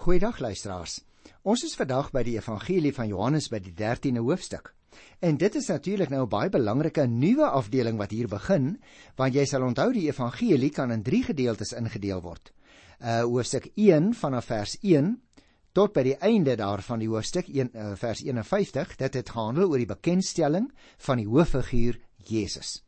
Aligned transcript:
Goeiedag 0.00 0.38
luisteraars. 0.40 0.94
Ons 1.44 1.60
is 1.66 1.74
vandag 1.76 2.06
by 2.14 2.22
die 2.24 2.38
Evangelie 2.38 2.92
van 2.96 3.10
Johannes 3.10 3.50
by 3.52 3.58
die 3.60 3.74
13de 3.76 4.22
hoofstuk. 4.24 4.70
En 5.20 5.36
dit 5.36 5.58
is 5.60 5.68
natuurlik 5.68 6.08
nou 6.08 6.22
'n 6.22 6.30
baie 6.32 6.48
belangrike 6.48 7.04
nuwe 7.06 7.44
afdeling 7.44 7.98
wat 7.98 8.10
hier 8.10 8.28
begin, 8.28 8.80
want 9.16 9.34
jy 9.34 9.44
sal 9.44 9.62
onthou 9.62 9.92
die 9.92 10.06
evangelie 10.08 10.70
kan 10.70 10.90
in 10.90 11.02
3 11.02 11.22
gedeeltes 11.22 11.72
ingedeel 11.72 12.22
word. 12.22 12.52
Uh 12.98 13.20
hoofstuk 13.20 13.68
1 13.74 14.14
vanaf 14.14 14.44
vers 14.44 14.78
1 14.80 15.20
tot 15.72 15.92
by 15.92 16.02
die 16.02 16.16
einde 16.16 16.56
daarvan 16.56 16.98
die 16.98 17.08
hoofstuk 17.08 17.48
1 17.48 17.70
uh, 17.74 17.94
vers 17.94 18.22
51, 18.22 18.96
dit 18.96 19.14
het 19.14 19.30
gehandel 19.30 19.68
oor 19.68 19.78
die 19.78 19.94
bekendstelling 19.94 20.72
van 20.96 21.16
die 21.16 21.28
hooffiguur 21.28 22.00
Jesus. 22.16 22.82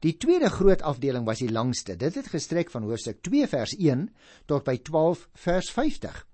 Die 0.00 0.16
tweede 0.16 0.50
groot 0.50 0.82
afdeling 0.82 1.24
was 1.26 1.38
die 1.38 1.52
langste. 1.52 1.96
Dit 1.96 2.14
het 2.14 2.26
gestrek 2.26 2.70
van 2.70 2.82
hoofstuk 2.82 3.22
2 3.22 3.46
vers 3.46 3.76
1 3.76 4.10
tot 4.46 4.64
by 4.64 4.76
12 4.82 5.28
vers 5.32 5.70
50. 5.70 6.26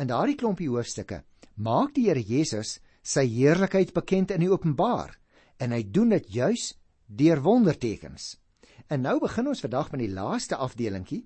In 0.00 0.08
daardie 0.08 0.38
klompie 0.40 0.70
hoofstukke 0.72 1.18
maak 1.60 1.90
die 1.92 2.06
Here 2.06 2.22
Jesus 2.24 2.78
sy 3.04 3.26
heerlikheid 3.28 3.90
bekend 3.92 4.30
in 4.32 4.40
die 4.40 4.48
openbaar 4.48 5.12
en 5.60 5.74
hy 5.76 5.82
doen 5.92 6.14
dit 6.14 6.30
juis 6.32 6.70
deur 7.04 7.42
wondertekens. 7.44 8.38
En 8.88 9.04
nou 9.04 9.18
begin 9.20 9.50
ons 9.50 9.60
vandag 9.60 9.90
met 9.92 10.00
die 10.06 10.14
laaste 10.14 10.56
afdelingkie 10.56 11.20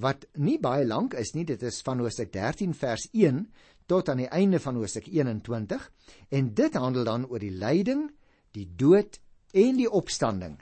wat 0.00 0.24
nie 0.40 0.56
baie 0.58 0.86
lank 0.88 1.12
is 1.20 1.34
nie, 1.34 1.44
dit 1.44 1.60
is 1.62 1.82
van 1.84 2.00
Hoofstuk 2.00 2.32
13 2.32 2.72
vers 2.74 3.04
1 3.12 3.44
tot 3.92 4.08
aan 4.08 4.22
die 4.24 4.30
einde 4.32 4.60
van 4.62 4.80
Hoofstuk 4.80 5.10
21 5.12 5.84
en 6.32 6.48
dit 6.56 6.80
handel 6.80 7.04
dan 7.04 7.28
oor 7.28 7.44
die 7.44 7.52
lyding, 7.52 8.08
die 8.56 8.70
dood 8.72 9.20
en 9.52 9.76
die 9.76 9.90
opstanding 9.90 10.56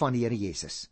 van 0.00 0.18
die 0.18 0.26
Here 0.26 0.34
Jesus. 0.36 0.88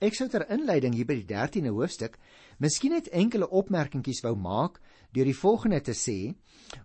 Ek 0.00 0.16
sou 0.16 0.26
ter 0.30 0.46
inleiding 0.50 0.96
hier 0.96 1.06
by 1.06 1.20
die 1.20 1.28
13de 1.28 1.70
hoofstuk 1.74 2.16
miskien 2.62 2.96
net 2.96 3.12
enkele 3.12 3.46
opmerkingies 3.52 4.24
wou 4.24 4.34
maak 4.38 4.80
deur 5.14 5.30
die 5.30 5.38
volgende 5.38 5.80
te 5.80 5.94
sê: 5.94 6.34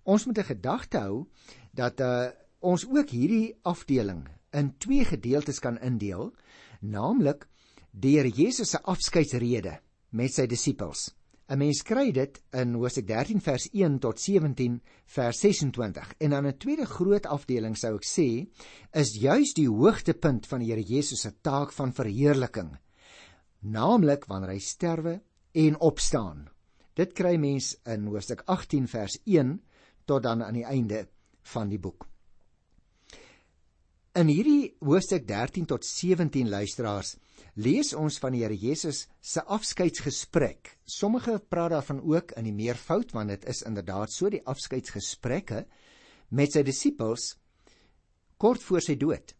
Ons 0.03 0.25
moet 0.25 0.37
'n 0.37 0.51
gedagte 0.53 1.01
hou 1.01 1.27
dat 1.73 1.99
uh, 1.99 2.29
ons 2.59 2.85
ook 2.85 3.09
hierdie 3.09 3.55
afdeling 3.63 4.27
in 4.51 4.73
twee 4.77 5.05
gedeeltes 5.05 5.59
kan 5.59 5.77
indeel, 5.79 6.33
naamlik 6.81 7.47
deur 7.91 8.25
Jesus 8.25 8.69
se 8.69 8.81
afskeidsrede 8.83 9.79
met 10.11 10.33
sy 10.33 10.45
disippels. 10.47 11.09
'n 11.49 11.57
Mens 11.57 11.81
kry 11.81 12.11
dit 12.13 12.35
in 12.53 12.75
Hoofstuk 12.77 13.07
13 13.09 13.39
vers 13.41 13.63
1 13.73 13.95
tot 13.99 14.19
17 14.21 14.75
vers 15.15 15.39
26. 15.39 16.11
En 16.21 16.29
dan 16.29 16.45
'n 16.45 16.57
tweede 16.57 16.85
groot 16.85 17.25
afdeling 17.25 17.77
sou 17.77 17.95
ek 17.95 18.05
sê, 18.05 18.45
is 18.93 19.15
juis 19.17 19.53
die 19.53 19.67
hoogtepunt 19.67 20.45
van 20.45 20.59
die 20.59 20.69
Here 20.69 20.83
Jesus 20.83 21.21
se 21.21 21.31
taak 21.41 21.71
van 21.73 21.93
verheerliking, 21.93 22.77
naamlik 23.61 24.25
wanneer 24.25 24.49
hy 24.49 24.59
sterwe 24.59 25.21
en 25.53 25.79
opstaan. 25.79 26.49
Dit 26.97 27.13
kry 27.13 27.35
mens 27.37 27.75
in 27.85 28.07
Hoofstuk 28.09 28.45
18 28.45 28.87
vers 28.87 29.19
1 29.25 29.57
tot 30.05 30.23
dan 30.23 30.43
aan 30.43 30.57
die 30.57 30.65
einde 30.65 31.07
van 31.53 31.69
die 31.69 31.79
boek. 31.79 32.07
In 34.17 34.27
hierdie 34.27 34.73
hoofstuk 34.81 35.27
13 35.29 35.67
tot 35.69 35.85
17 35.85 36.49
luisteraars 36.49 37.13
lees 37.61 37.93
ons 37.93 38.17
van 38.19 38.33
die 38.33 38.41
Here 38.41 38.57
Jesus 38.57 39.03
se 39.21 39.43
afskeidsgesprek. 39.45 40.73
Sommige 40.83 41.37
praat 41.39 41.75
daarvan 41.75 42.01
ook 42.01 42.33
in 42.39 42.49
die 42.49 42.55
meervoud 42.55 43.13
want 43.13 43.29
dit 43.29 43.45
is 43.53 43.61
inderdaad 43.69 44.11
so 44.11 44.31
die 44.33 44.41
afskeidsgesprekke 44.49 45.61
met 46.35 46.57
sy 46.57 46.65
disippels 46.65 47.35
kort 48.41 48.65
voor 48.65 48.81
sy 48.81 48.97
dood. 48.97 49.35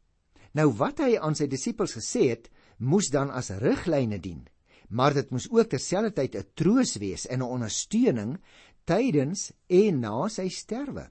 Nou 0.54 0.70
wat 0.78 1.02
hy 1.02 1.18
aan 1.18 1.36
sy 1.36 1.50
disippels 1.50 1.98
gesê 1.98 2.30
het, 2.30 2.48
moes 2.78 3.10
dan 3.10 3.34
as 3.34 3.50
riglyne 3.60 4.22
dien 4.22 4.46
maar 4.90 5.14
dit 5.14 5.30
moes 5.32 5.48
ook 5.52 5.70
terselfdertyd 5.70 6.36
'n 6.36 6.50
troos 6.56 6.98
wees 6.98 7.28
en 7.28 7.40
'n 7.40 7.54
ondersteuning 7.56 8.38
tydens 8.86 9.52
en 9.68 10.00
na 10.00 10.28
sy 10.28 10.50
sterwe. 10.50 11.10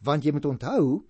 Want 0.00 0.24
jy 0.24 0.32
moet 0.32 0.44
onthou, 0.44 1.04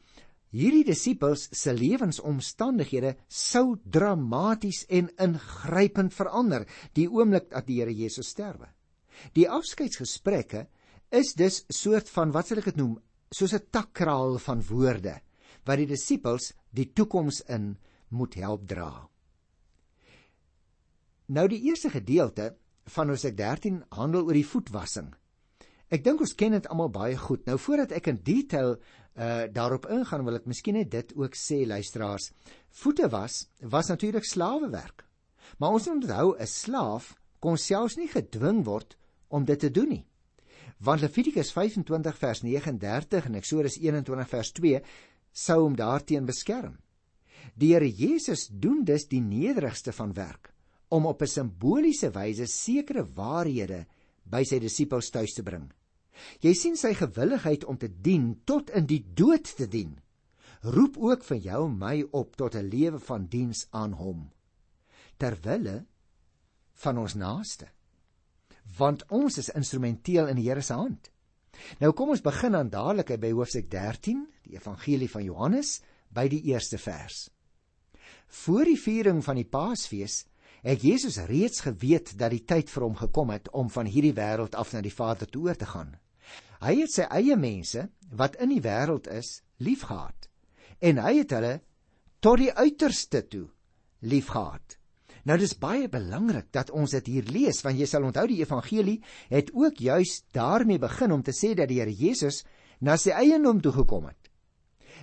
hierdie 0.50 0.84
disippels 0.84 1.48
se 1.52 1.72
lewensomstandighede 1.72 3.16
sou 3.28 3.76
dramaties 3.84 4.84
en 4.88 5.10
ingrypend 5.18 6.14
verander 6.14 6.66
die 6.92 7.08
oomblik 7.10 7.50
dat 7.50 7.66
die 7.66 7.80
Here 7.80 7.94
Jesus 7.94 8.28
sterwe. 8.28 8.68
Die 9.34 9.48
afskeidsgesprekke 9.48 10.66
is 11.10 11.34
dus 11.34 11.64
soort 11.68 12.08
van 12.08 12.32
wat 12.32 12.46
sal 12.46 12.58
ek 12.58 12.72
dit 12.72 12.76
noem, 12.76 12.98
soos 13.30 13.54
'n 13.54 13.68
takkraal 13.70 14.38
van 14.38 14.62
woorde 14.62 15.20
wat 15.66 15.78
die 15.78 15.86
disippels 15.86 16.52
die 16.72 16.92
toekoms 16.92 17.42
in 17.48 17.76
moet 18.08 18.34
help 18.34 18.66
dra. 18.68 19.08
Nou 21.28 21.44
die 21.44 21.60
eerste 21.68 21.90
gedeelte 21.92 22.54
van 22.88 23.10
Hosea 23.12 23.34
13 23.36 23.82
handel 23.92 24.24
oor 24.24 24.36
die 24.36 24.46
voetwassing. 24.48 25.10
Ek 25.92 26.00
dink 26.04 26.22
ons 26.24 26.32
ken 26.36 26.54
dit 26.56 26.68
almal 26.72 26.88
baie 26.92 27.18
goed. 27.20 27.42
Nou 27.44 27.58
voordat 27.60 27.92
ek 27.96 28.08
in 28.14 28.22
detail 28.24 28.78
uh 29.18 29.44
daarop 29.52 29.88
ingaan, 29.92 30.24
wil 30.24 30.38
ek 30.38 30.48
miskien 30.48 30.78
net 30.78 30.90
dit 30.94 31.12
ook 31.18 31.36
sê 31.36 31.66
luisteraars. 31.68 32.30
Voete 32.80 33.10
was 33.12 33.42
was 33.60 33.92
natuurlik 33.92 34.24
slawewerk. 34.24 35.04
Maar 35.58 35.76
ons 35.76 35.90
moet 35.90 36.08
onthou 36.08 36.36
'n 36.38 36.46
slaaf 36.46 37.14
kon 37.40 37.56
selfs 37.56 37.96
nie 37.96 38.08
gedwing 38.08 38.64
word 38.64 38.96
om 39.28 39.44
dit 39.44 39.60
te 39.60 39.70
doen 39.70 39.88
nie. 39.88 40.06
Want 40.80 41.00
Levitikus 41.00 41.52
25 41.52 42.18
vers 42.18 42.42
39 42.42 43.26
en 43.26 43.34
Eksodus 43.34 43.76
21 43.76 44.28
vers 44.28 44.52
2 44.52 44.82
sou 45.32 45.62
hom 45.62 45.76
daarteen 45.76 46.24
beskerm. 46.24 46.78
Die 47.54 47.74
Here 47.74 47.90
Jesus 47.90 48.48
doen 48.48 48.84
dus 48.84 49.08
die 49.08 49.20
nederigste 49.20 49.92
van 49.92 50.14
werk 50.14 50.54
om 50.88 51.06
op 51.06 51.22
'n 51.22 51.26
simboliese 51.26 52.10
wyse 52.10 52.46
sekere 52.46 53.04
waarhede 53.04 53.86
by 54.24 54.44
sy 54.44 54.58
disippels 54.58 55.10
tuis 55.10 55.34
te 55.34 55.42
bring. 55.42 55.72
Jy 56.40 56.54
sien 56.54 56.76
sy 56.76 56.94
gewilligheid 56.94 57.64
om 57.64 57.78
te 57.78 57.88
dien 57.88 58.40
tot 58.44 58.70
in 58.70 58.86
die 58.86 59.04
dood 59.14 59.56
te 59.56 59.68
dien. 59.68 59.98
Roep 60.62 60.96
ook 60.98 61.24
vir 61.24 61.36
jou 61.36 61.66
en 61.66 61.78
my 61.78 62.04
op 62.12 62.36
tot 62.36 62.54
'n 62.54 62.68
lewe 62.68 62.98
van 62.98 63.26
diens 63.26 63.66
aan 63.70 63.92
hom. 63.92 64.30
Terwille 65.16 65.86
van 66.72 66.98
ons 66.98 67.14
naaste. 67.14 67.68
Want 68.78 69.04
ons 69.10 69.38
is 69.38 69.48
instrumenteel 69.48 70.28
in 70.28 70.36
die 70.36 70.48
Here 70.48 70.62
se 70.62 70.72
hand. 70.72 71.10
Nou 71.80 71.92
kom 71.92 72.08
ons 72.08 72.22
begin 72.22 72.52
dan 72.52 72.70
dadelik 72.70 73.20
by 73.20 73.32
hoofstuk 73.32 73.70
13, 73.70 74.26
die 74.42 74.56
evangelie 74.56 75.10
van 75.10 75.24
Johannes 75.24 75.80
by 76.14 76.28
die 76.28 76.42
eerste 76.42 76.78
vers. 76.78 77.30
Voor 78.44 78.64
die 78.64 78.78
viering 78.80 79.24
van 79.24 79.36
die 79.36 79.48
Paasfees 79.48 80.26
het 80.62 80.82
Jesus 80.82 81.18
reeds 81.28 81.60
geweet 81.60 82.14
dat 82.18 82.32
die 82.34 82.44
tyd 82.44 82.70
vir 82.70 82.86
hom 82.86 82.96
gekom 82.98 83.30
het 83.30 83.50
om 83.50 83.70
van 83.70 83.86
hierdie 83.86 84.14
wêreld 84.16 84.54
af 84.58 84.72
na 84.72 84.82
die 84.82 84.94
Vader 84.94 85.28
toe 85.30 85.48
oor 85.48 85.56
te 85.58 85.66
gaan. 85.66 85.94
Hy 86.60 86.74
het 86.80 86.92
sy 86.92 87.06
eie 87.14 87.36
mense 87.38 87.86
wat 88.10 88.36
in 88.42 88.50
die 88.50 88.62
wêreld 88.64 89.06
is, 89.12 89.42
liefgehad. 89.62 90.28
En 90.80 90.98
hy 91.02 91.18
het 91.20 91.32
hulle 91.34 91.54
tot 92.20 92.40
die 92.42 92.52
uiterste 92.52 93.22
toe 93.30 93.46
liefgehad. 94.00 94.78
Nou 95.28 95.36
dis 95.38 95.56
baie 95.60 95.88
belangrik 95.92 96.48
dat 96.54 96.70
ons 96.70 96.94
dit 96.96 97.10
hier 97.12 97.26
lees 97.28 97.60
want 97.64 97.78
jy 97.78 97.86
sal 97.90 98.06
onthou 98.08 98.24
die 98.30 98.40
evangelie 98.40 98.98
het 99.28 99.50
ook 99.54 99.80
juis 99.82 100.22
daarmee 100.34 100.80
begin 100.80 101.12
om 101.12 101.22
te 101.22 101.34
sê 101.36 101.54
dat 101.58 101.68
die 101.68 101.80
Here 101.82 101.92
Jesus 101.92 102.44
na 102.80 102.96
sy 102.96 103.12
eiendom 103.12 103.60
toe 103.60 103.74
gekom 103.74 104.08
het. 104.08 104.30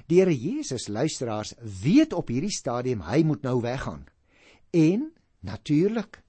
Die 0.10 0.22
Here 0.22 0.34
Jesus 0.34 0.88
luisteraars 0.88 1.54
weet 1.62 2.14
op 2.14 2.32
hierdie 2.34 2.54
stadium 2.54 3.04
hy 3.06 3.24
moet 3.24 3.44
nou 3.46 3.60
weggaan. 3.62 4.06
En 4.74 5.12
Natuurlik. 5.46 6.22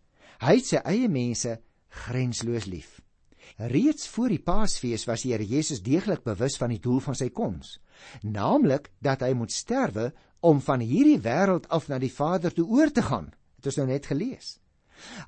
Hy 0.45 0.59
het 0.59 0.69
sy 0.69 0.83
eie 0.85 1.09
mense 1.09 1.57
grensloos 2.05 2.69
lief. 2.69 3.01
Reeds 3.57 4.09
voor 4.13 4.35
die 4.35 4.43
Paasfees 4.43 5.07
was 5.09 5.23
die 5.25 5.33
Here 5.33 5.47
Jesus 5.47 5.83
deeglik 5.85 6.25
bewus 6.27 6.59
van 6.61 6.75
die 6.75 6.83
doel 6.83 7.01
van 7.01 7.17
sy 7.17 7.31
koms, 7.33 7.79
naamlik 8.23 8.91
dat 9.01 9.23
hy 9.25 9.33
moet 9.39 9.55
sterwe 9.55 10.11
om 10.45 10.61
van 10.61 10.83
hierdie 10.85 11.21
wêreld 11.23 11.69
af 11.73 11.87
na 11.89 12.01
die 12.03 12.13
Vader 12.13 12.53
toe 12.53 12.67
oor 12.67 12.93
te 12.93 13.05
gaan. 13.07 13.31
Dit 13.57 13.73
is 13.73 13.79
nou 13.81 13.87
net 13.89 14.11
gelees. 14.11 14.57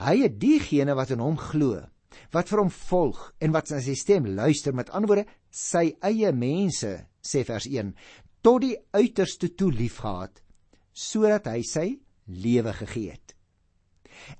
Hy 0.03 0.19
het 0.25 0.37
diegene 0.41 0.97
wat 0.98 1.15
in 1.15 1.22
hom 1.22 1.38
glo, 1.41 1.81
wat 2.34 2.50
vir 2.50 2.62
hom 2.65 2.72
volg 2.75 3.22
en 3.41 3.54
wat 3.54 3.71
sy 3.71 3.97
stem 3.97 4.28
luister 4.37 4.77
met 4.77 4.91
antwoorde 4.91 5.28
sy 5.51 5.92
eie 6.04 6.33
mense, 6.33 6.92
sê 7.22 7.45
vers 7.48 7.68
1, 7.71 7.95
tot 8.45 8.62
die 8.66 8.77
uiterste 8.92 9.54
toe 9.54 9.71
liefgehad 9.72 10.42
sodat 10.98 11.47
hy 11.47 11.62
sy 11.62 11.89
lewe 12.27 12.72
gegee 12.74 13.15
het. 13.15 13.37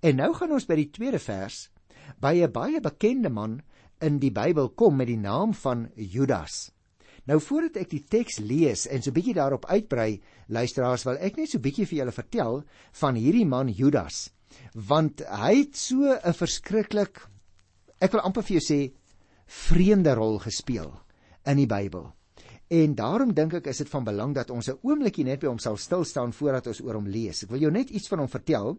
En 0.01 0.17
nou 0.17 0.33
gaan 0.35 0.53
ons 0.53 0.67
by 0.67 0.77
die 0.77 0.91
tweede 0.91 1.19
vers 1.19 1.69
by 2.21 2.35
'n 2.43 2.53
baie 2.53 2.81
bekende 2.81 3.29
man 3.29 3.61
in 4.01 4.19
die 4.19 4.33
Bybel 4.33 4.71
kom 4.71 4.97
met 4.97 5.07
die 5.07 5.19
naam 5.19 5.55
van 5.55 5.91
Judas. 5.97 6.71
Nou 7.27 7.41
voordat 7.41 7.77
ek 7.77 7.91
die 7.91 8.05
teks 8.09 8.39
lees 8.39 8.87
en 8.87 9.03
so 9.03 9.13
bietjie 9.13 9.35
daarop 9.35 9.67
uitbrei, 9.69 10.21
luisteraars, 10.49 11.05
wil 11.05 11.19
ek 11.21 11.37
net 11.37 11.51
so 11.51 11.59
bietjie 11.59 11.87
vir 11.87 11.99
julle 11.99 12.13
vertel 12.13 12.63
van 12.93 13.15
hierdie 13.15 13.47
man 13.47 13.69
Judas, 13.69 14.31
want 14.75 15.21
hy 15.29 15.57
het 15.59 15.77
so 15.77 16.17
'n 16.17 16.33
verskriklik 16.33 17.29
ek 18.01 18.13
wil 18.13 18.21
amper 18.21 18.43
vir 18.43 18.59
jou 18.59 18.65
sê 18.65 18.93
vreemde 19.47 20.15
rol 20.15 20.39
gespeel 20.39 20.93
in 21.47 21.57
die 21.57 21.67
Bybel. 21.67 22.13
En 22.69 22.95
daarom 22.95 23.33
dink 23.35 23.55
ek 23.55 23.71
is 23.73 23.79
dit 23.79 23.89
van 23.89 24.05
belang 24.05 24.35
dat 24.35 24.51
ons 24.51 24.69
'n 24.69 24.79
oombliekie 24.83 25.25
net 25.25 25.41
by 25.41 25.47
hom 25.47 25.59
sal 25.59 25.77
stil 25.77 26.05
staan 26.05 26.33
voordat 26.33 26.67
ons 26.67 26.81
oor 26.81 26.95
hom 26.95 27.07
lees. 27.07 27.43
Ek 27.43 27.51
wil 27.51 27.61
jou 27.61 27.71
net 27.71 27.91
iets 27.91 28.09
van 28.09 28.19
hom 28.19 28.29
vertel 28.29 28.79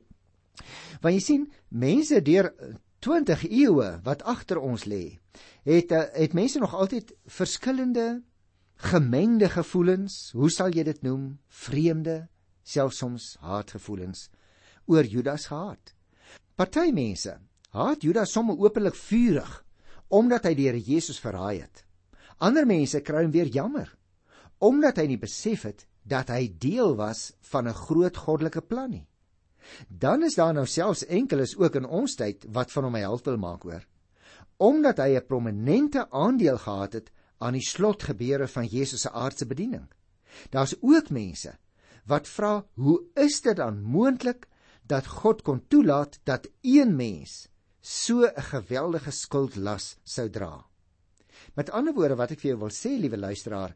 Want 1.01 1.15
jy 1.15 1.21
sien, 1.23 1.45
mense 1.69 2.21
deur 2.21 2.51
20 2.99 3.45
eeue 3.49 3.91
wat 4.03 4.23
agter 4.27 4.59
ons 4.59 4.85
lê, 4.85 5.19
het 5.67 5.91
eh, 5.91 6.07
het 6.25 6.33
mense 6.33 6.59
nog 6.59 6.75
altyd 6.75 7.13
verskillende 7.25 8.21
gemengde 8.79 9.49
gevoelens, 9.49 10.31
hoe 10.31 10.49
sal 10.51 10.71
jy 10.71 10.83
dit 10.87 11.01
noem, 11.03 11.39
vreemde, 11.47 12.27
selfs 12.63 12.99
soms 13.01 13.35
haatgevoelens 13.43 14.29
oor 14.89 15.05
Judas 15.05 15.47
gehad. 15.51 15.93
Party 16.55 16.89
mense 16.95 17.37
haat 17.75 18.03
Judas 18.03 18.31
sommer 18.33 18.57
openlik 18.59 18.97
vurig 18.97 19.51
omdat 20.09 20.47
hy 20.49 20.55
die 20.57 20.65
Here 20.65 20.81
Jesus 20.81 21.19
verraai 21.21 21.61
het. 21.61 21.83
Ander 22.41 22.65
mense 22.65 23.01
kry 23.05 23.23
hom 23.23 23.35
weer 23.35 23.51
jammer 23.53 23.91
omdat 24.59 24.97
hy 24.99 25.05
nie 25.07 25.19
besef 25.19 25.63
het 25.67 25.85
dat 26.09 26.31
hy 26.33 26.49
deel 26.59 26.95
was 26.99 27.31
van 27.51 27.67
'n 27.67 27.73
groot 27.85 28.17
goddelike 28.17 28.61
plan 28.61 28.89
nie. 28.89 29.07
Dan 29.87 30.23
is 30.23 30.35
daar 30.35 30.53
nou 30.53 30.65
selfs 30.65 31.05
enkeles 31.05 31.55
ook 31.57 31.75
in 31.75 31.85
ons 31.85 32.15
tyd 32.15 32.45
wat 32.49 32.71
van 32.71 32.83
hom 32.83 32.95
'n 32.95 33.05
held 33.05 33.25
wil 33.25 33.37
maak 33.37 33.63
hoor. 33.63 33.85
Omdat 34.57 34.97
hy 34.97 35.15
'n 35.15 35.25
prominente 35.25 36.09
aandeel 36.09 36.57
gehad 36.57 36.93
het 36.93 37.11
aan 37.37 37.53
die 37.53 37.67
slotgebeure 37.67 38.47
van 38.47 38.65
Jesus 38.65 39.01
se 39.01 39.11
aardse 39.11 39.45
bediening. 39.45 39.87
Daar's 40.49 40.75
ook 40.81 41.09
mense 41.09 41.57
wat 42.05 42.27
vra, 42.27 42.65
hoe 42.73 43.03
is 43.13 43.41
dit 43.41 43.55
dan 43.55 43.81
moontlik 43.81 44.47
dat 44.89 45.07
God 45.07 45.41
kon 45.41 45.61
toelaat 45.67 46.19
dat 46.23 46.47
een 46.61 46.95
mens 46.95 47.47
so 47.81 48.25
'n 48.25 48.41
geweldige 48.41 49.11
skuldlas 49.11 49.97
sou 50.03 50.29
dra? 50.29 50.65
Met 51.55 51.69
ander 51.69 51.93
woorde 51.93 52.15
wat 52.15 52.31
ek 52.31 52.39
vir 52.39 52.51
jou 52.51 52.59
wil 52.59 52.73
sê, 52.73 52.99
liewe 52.99 53.17
luisteraar, 53.17 53.75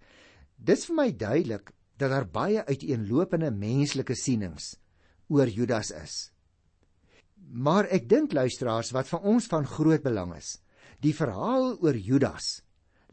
dis 0.58 0.86
vir 0.86 0.96
my 0.96 1.12
duidelik 1.12 1.72
dat 1.98 2.10
daar 2.10 2.28
baie 2.28 2.66
uiteenlopende 2.66 3.52
menslike 3.52 4.16
sienings 4.16 4.76
oor 5.30 5.48
Judas 5.48 5.92
is. 5.92 6.32
Maar 7.52 7.90
ek 7.92 8.08
dink 8.10 8.34
luisteraars 8.34 8.92
wat 8.96 9.08
vir 9.08 9.26
ons 9.28 9.48
van 9.52 9.66
groot 9.68 10.04
belang 10.04 10.34
is, 10.36 10.58
die 11.04 11.14
verhaal 11.14 11.76
oor 11.84 11.98
Judas 11.98 12.62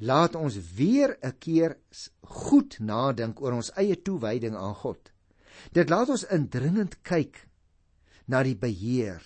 laat 0.01 0.35
ons 0.35 0.57
weer 0.77 1.19
'n 1.23 1.39
keer 1.39 1.77
goed 2.23 2.79
nadink 2.81 3.41
oor 3.41 3.53
ons 3.53 3.73
eie 3.77 3.97
toewyding 3.97 4.57
aan 4.57 4.75
God. 4.75 5.13
Dit 5.73 5.91
laat 5.91 6.09
ons 6.09 6.25
indringend 6.25 7.03
kyk 7.03 7.47
na 8.27 8.43
die 8.43 8.57
beheer 8.57 9.21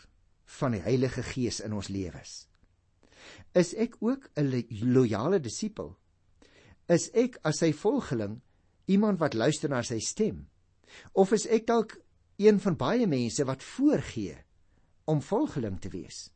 van 0.44 0.72
die 0.72 0.80
Heilige 0.80 1.22
Gees 1.22 1.60
in 1.60 1.72
ons 1.72 1.88
lewens. 1.88 2.48
Is 3.54 3.74
ek 3.74 3.96
ook 4.02 4.30
'n 4.36 4.66
loyale 4.92 5.40
disipel? 5.40 5.96
Is 6.88 7.10
ek 7.14 7.38
as 7.44 7.58
sy 7.58 7.72
volgeling 7.72 8.40
iemand 8.86 9.20
wat 9.20 9.34
luister 9.34 9.68
na 9.68 9.82
sy 9.82 9.98
stem? 9.98 10.48
Of 11.12 11.32
is 11.32 11.46
ek 11.46 11.66
dalk 11.66 11.96
een 12.40 12.60
van 12.60 12.76
baie 12.76 13.06
mense 13.06 13.44
wat 13.46 13.62
voorgee 13.62 14.36
om 15.10 15.22
volgeling 15.22 15.80
te 15.80 15.90
wees. 15.92 16.28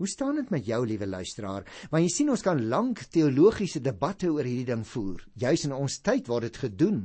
Hoe 0.00 0.08
staan 0.08 0.34
dit 0.40 0.50
met 0.50 0.66
jou 0.66 0.86
liewe 0.86 1.06
luisteraar? 1.06 1.66
Want 1.90 2.06
jy 2.06 2.08
sien 2.08 2.30
ons 2.32 2.42
kan 2.42 2.62
lank 2.72 3.02
teologiese 3.12 3.82
debatte 3.84 4.30
oor 4.32 4.46
hierdie 4.48 4.70
ding 4.72 4.84
voer. 4.88 5.20
Juis 5.36 5.66
in 5.68 5.74
ons 5.76 5.98
tyd 6.00 6.30
word 6.30 6.48
dit 6.48 6.60
gedoen 6.62 7.02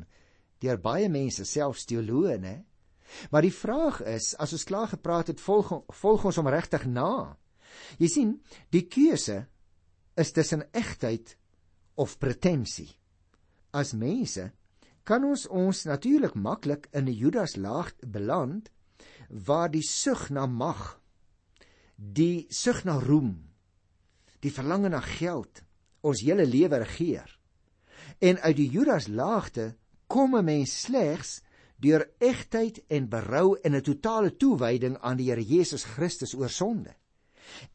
deur 0.63 0.79
baie 0.79 1.09
mense, 1.11 1.43
selfs 1.43 1.83
teoloë, 1.89 2.37
né? 2.39 2.55
Maar 3.29 3.45
die 3.45 3.53
vraag 3.53 3.99
is, 4.07 4.31
as 4.39 4.53
ons 4.55 4.63
klaar 4.65 4.87
gepraat 4.93 5.33
het, 5.33 5.41
volg, 5.43 5.73
volg 5.99 6.25
ons 6.31 6.39
om 6.41 6.47
regtig 6.49 6.87
na. 6.87 7.35
Jy 7.99 8.09
sien, 8.09 8.31
die 8.71 8.85
keuse 8.87 9.43
is 10.15 10.31
tussen 10.31 10.63
egtheid 10.71 11.35
of 11.99 12.15
pretensie. 12.23 12.89
As 13.75 13.93
mense 13.93 14.47
kan 15.05 15.23
ons 15.23 15.45
ons 15.47 15.83
natuurlik 15.85 16.33
maklik 16.33 16.87
in 16.91 17.05
'n 17.05 17.13
Judas 17.13 17.55
laag 17.55 17.93
beland 18.01 18.71
waar 19.29 19.69
die 19.71 19.85
sug 19.85 20.29
na 20.29 20.45
mag, 20.45 20.99
die 21.95 22.45
sug 22.49 22.83
na 22.83 22.97
roem, 22.99 23.53
die 24.39 24.51
verlange 24.51 24.89
na 24.89 25.01
geld 25.01 25.63
ons 26.01 26.21
hele 26.21 26.45
lewe 26.45 26.77
regeer. 26.77 27.39
En 28.19 28.39
uit 28.39 28.55
die 28.55 28.69
Judas 28.69 29.07
laagte 29.07 29.75
kom 30.07 30.35
'n 30.35 30.45
mens 30.45 30.81
slegs 30.81 31.41
deur 31.77 32.09
egtheid 32.19 32.83
en 32.87 33.09
berou 33.09 33.57
en 33.63 33.75
'n 33.75 33.81
totale 33.81 34.35
toewyding 34.37 34.97
aan 34.97 35.17
die 35.17 35.29
Here 35.29 35.43
Jesus 35.43 35.83
Christus 35.83 36.33
oor 36.33 36.49
sonde. 36.49 36.95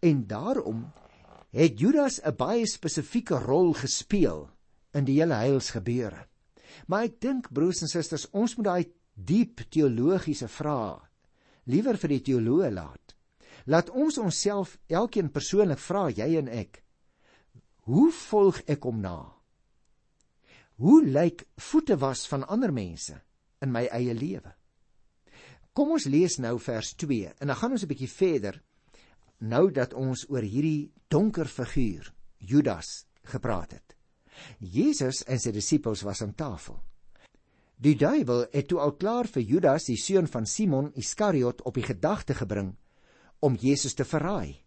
En 0.00 0.26
daarom 0.26 0.92
het 1.50 1.78
Judas 1.78 2.20
'n 2.22 2.36
baie 2.36 2.66
spesifieke 2.66 3.38
rol 3.38 3.72
gespeel 3.72 4.50
in 4.92 5.04
die 5.04 5.20
hele 5.20 5.34
heilsgebeure. 5.34 6.29
Maar 6.86 7.08
ek 7.08 7.20
dink 7.20 7.50
broers 7.50 7.82
en 7.82 7.88
susters, 7.88 8.28
ons 8.32 8.56
moet 8.56 8.66
daai 8.66 8.84
diep 9.14 9.64
teologiese 9.70 10.48
vrae 10.48 10.98
liewer 11.70 11.98
vir 12.00 12.14
die 12.16 12.22
teoloë 12.30 12.70
laat. 12.74 13.16
Laat 13.70 13.90
ons 13.90 14.18
onsself 14.18 14.78
elkeen 14.88 15.30
persoonlik 15.32 15.80
vra, 15.82 16.08
jy 16.10 16.32
en 16.40 16.48
ek, 16.48 16.80
hoe 17.86 18.08
volg 18.14 18.62
ek 18.70 18.86
hom 18.88 19.02
na? 19.02 19.18
Hoe 20.80 21.02
lyk 21.04 21.44
voete 21.60 21.98
was 22.00 22.24
van 22.30 22.46
ander 22.48 22.72
mense 22.72 23.18
in 23.60 23.72
my 23.72 23.84
eie 23.92 24.14
lewe? 24.16 24.54
Kom 25.76 25.92
ons 25.94 26.08
lees 26.10 26.38
nou 26.40 26.56
vers 26.58 26.94
2 26.98 27.34
en 27.36 27.52
dan 27.52 27.56
gaan 27.56 27.72
ons 27.76 27.84
'n 27.84 27.92
bietjie 27.92 28.10
verder 28.10 28.62
nou 29.40 29.70
dat 29.70 29.94
ons 29.94 30.26
oor 30.28 30.42
hierdie 30.42 30.92
donker 31.08 31.46
figuur 31.46 32.12
Judas 32.38 33.06
gepraat 33.22 33.72
het. 33.72 33.99
Jesus 34.58 35.22
en 35.26 35.38
sy 35.38 35.52
disippels 35.52 36.02
was 36.02 36.22
aan 36.22 36.34
tafel. 36.34 36.78
Die 37.80 37.96
duiwel 37.96 38.46
het 38.52 38.68
toe 38.68 38.80
al 38.80 38.92
klaar 39.00 39.28
vir 39.28 39.42
Judas, 39.42 39.86
die 39.88 39.96
seun 39.96 40.26
van 40.28 40.46
Simon 40.46 40.90
Iskariot, 41.00 41.62
op 41.64 41.74
die 41.74 41.86
gedagte 41.86 42.34
gebring 42.36 42.74
om 43.40 43.56
Jesus 43.56 43.94
te 43.96 44.04
verraai. 44.04 44.60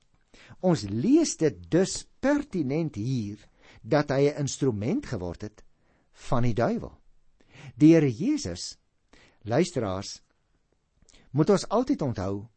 Ons 0.65 0.87
lees 0.89 1.35
dit 1.37 1.59
dus 1.69 2.07
pertinent 2.19 2.95
hier 2.97 3.37
dat 3.81 4.09
hy 4.09 4.29
'n 4.29 4.39
instrument 4.45 5.05
geword 5.05 5.41
het 5.41 5.63
van 6.29 6.43
die 6.43 6.53
duiwel. 6.53 6.97
Die 7.77 7.93
Here 7.93 8.09
Jesus, 8.11 8.77
luisteraars, 9.43 10.21
moet 11.31 11.49
ons 11.49 11.67
altyd 11.69 12.01
onthou, 12.01 12.47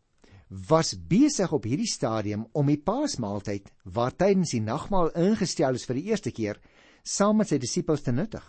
was 0.48 0.94
besig 1.08 1.52
op 1.52 1.64
hierdie 1.64 1.90
stadium 1.90 2.46
om 2.52 2.66
die 2.66 2.78
Paasmaaltyd, 2.78 3.72
waar 3.84 4.14
tydens 4.14 4.50
die 4.50 4.60
nagmaal 4.60 5.10
ingestel 5.10 5.74
is 5.74 5.84
vir 5.84 5.94
die 5.94 6.06
eerste 6.10 6.30
keer, 6.30 6.60
saam 7.06 7.38
met 7.40 7.52
sy 7.52 7.58
disippels 7.62 8.02
te 8.02 8.12
nuttig. 8.12 8.44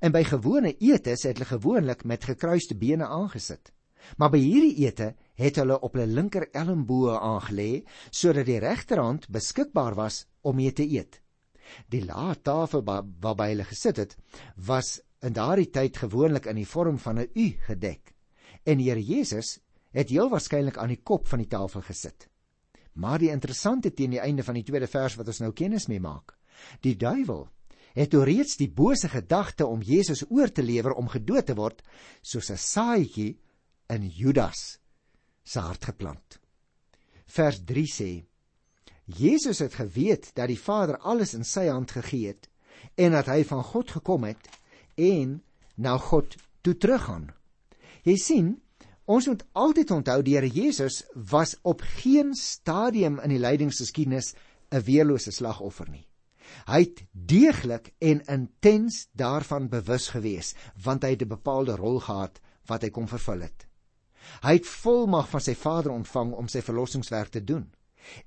En 0.00 0.12
by 0.14 0.22
gewone 0.24 0.72
etes 0.78 1.26
het 1.26 1.36
hulle 1.36 1.50
gewoonlik 1.50 2.04
met 2.08 2.24
gekruiste 2.24 2.76
bene 2.78 3.06
aangesit. 3.06 3.72
Maar 4.18 4.32
by 4.34 4.40
hierdie 4.42 4.86
ete 4.86 5.12
het 5.38 5.58
hulle 5.60 5.78
op 5.78 5.96
hulle 5.96 6.10
linker 6.10 6.48
elmboë 6.58 7.18
aangelê 7.18 7.70
sodat 8.10 8.48
die 8.48 8.60
regterhand 8.62 9.28
beskikbaar 9.30 9.96
was 9.98 10.24
om 10.42 10.56
mee 10.58 10.72
te 10.72 10.86
eet. 10.86 11.20
Die 11.88 12.02
laa 12.04 12.34
tafel 12.34 12.82
waarby 12.84 13.52
hulle 13.52 13.66
gesit 13.68 14.00
het, 14.02 14.16
was 14.56 14.98
in 15.22 15.36
daardie 15.36 15.70
tyd 15.70 16.00
gewoonlik 16.02 16.48
in 16.50 16.58
die 16.58 16.68
vorm 16.68 16.98
van 16.98 17.20
'n 17.20 17.30
U 17.34 17.46
gedek. 17.68 18.14
En 18.64 18.78
die 18.78 18.90
Here 18.90 19.02
Jesus 19.02 19.60
het 19.92 20.10
heel 20.10 20.28
waarskynlik 20.30 20.78
aan 20.78 20.88
die 20.88 21.02
kop 21.02 21.26
van 21.28 21.38
die 21.38 21.48
tafel 21.48 21.80
gesit. 21.80 22.28
Maar 22.92 23.18
die 23.18 23.30
interessante 23.30 23.92
teen 23.94 24.10
die 24.10 24.20
einde 24.20 24.42
van 24.42 24.54
die 24.54 24.62
tweede 24.62 24.86
vers 24.86 25.16
wat 25.16 25.26
ons 25.26 25.40
nou 25.40 25.52
kennis 25.52 25.86
mee 25.86 26.00
maak, 26.00 26.36
die 26.80 26.96
duiwel 26.96 27.48
het 27.94 28.10
toe 28.10 28.24
reeds 28.24 28.56
die 28.56 28.70
bose 28.70 29.08
gedagte 29.08 29.66
om 29.66 29.82
Jesus 29.82 30.24
oor 30.30 30.52
te 30.52 30.62
lewer 30.62 30.92
om 30.92 31.08
gedood 31.08 31.46
te 31.46 31.54
word 31.54 31.82
soos 32.22 32.50
'n 32.50 32.56
saadjie 32.56 33.38
in 33.88 34.08
Judas 34.08 34.78
se 35.44 35.60
hart 35.60 35.84
geplant. 35.84 36.40
Vers 37.26 37.60
3 37.64 37.86
sê: 37.86 38.24
Jesus 39.04 39.58
het 39.58 39.74
geweet 39.74 40.34
dat 40.34 40.48
die 40.48 40.58
Vader 40.58 40.98
alles 40.98 41.34
in 41.34 41.44
sy 41.44 41.66
hand 41.66 41.90
gegee 41.90 42.26
het 42.32 42.48
en 42.94 43.12
dat 43.12 43.26
hy 43.26 43.42
van 43.44 43.62
God 43.64 43.90
gekom 43.90 44.24
het 44.24 44.48
en 44.94 45.42
na 45.74 45.98
God 45.98 46.36
toe 46.62 46.76
teruggaan. 46.76 47.30
Jy 48.04 48.16
sien, 48.16 48.48
ons 49.04 49.26
moet 49.26 49.44
altyd 49.52 49.90
onthou 49.90 50.22
die 50.22 50.36
Here 50.36 50.48
Jesus 50.48 51.02
was 51.14 51.56
op 51.62 51.82
geen 52.02 52.34
stadium 52.34 53.20
in 53.20 53.34
die 53.34 53.42
lydingsgeskiedenis 53.42 54.34
'n 54.70 54.80
weerlose 54.80 55.30
slagoffer 55.30 55.88
nie. 55.90 56.06
Hy 56.66 56.80
het 56.84 57.02
deeglik 57.12 57.94
en 57.98 58.22
intens 58.26 59.08
daarvan 59.12 59.68
bewus 59.68 60.08
gewees, 60.08 60.54
want 60.84 61.02
hy 61.02 61.10
het 61.10 61.22
'n 61.22 61.28
bepaalde 61.28 61.76
rol 61.76 62.00
gehad 62.00 62.40
wat 62.66 62.82
hy 62.82 62.90
kom 62.90 63.08
vervul 63.08 63.40
het. 63.40 63.66
Hy 64.42 64.52
het 64.58 64.66
volmag 64.66 65.28
van 65.28 65.40
sy 65.40 65.54
Vader 65.54 65.92
ontvang 65.92 66.32
om 66.32 66.48
sy 66.48 66.62
verlossingswerk 66.62 67.28
te 67.34 67.44
doen. 67.44 67.72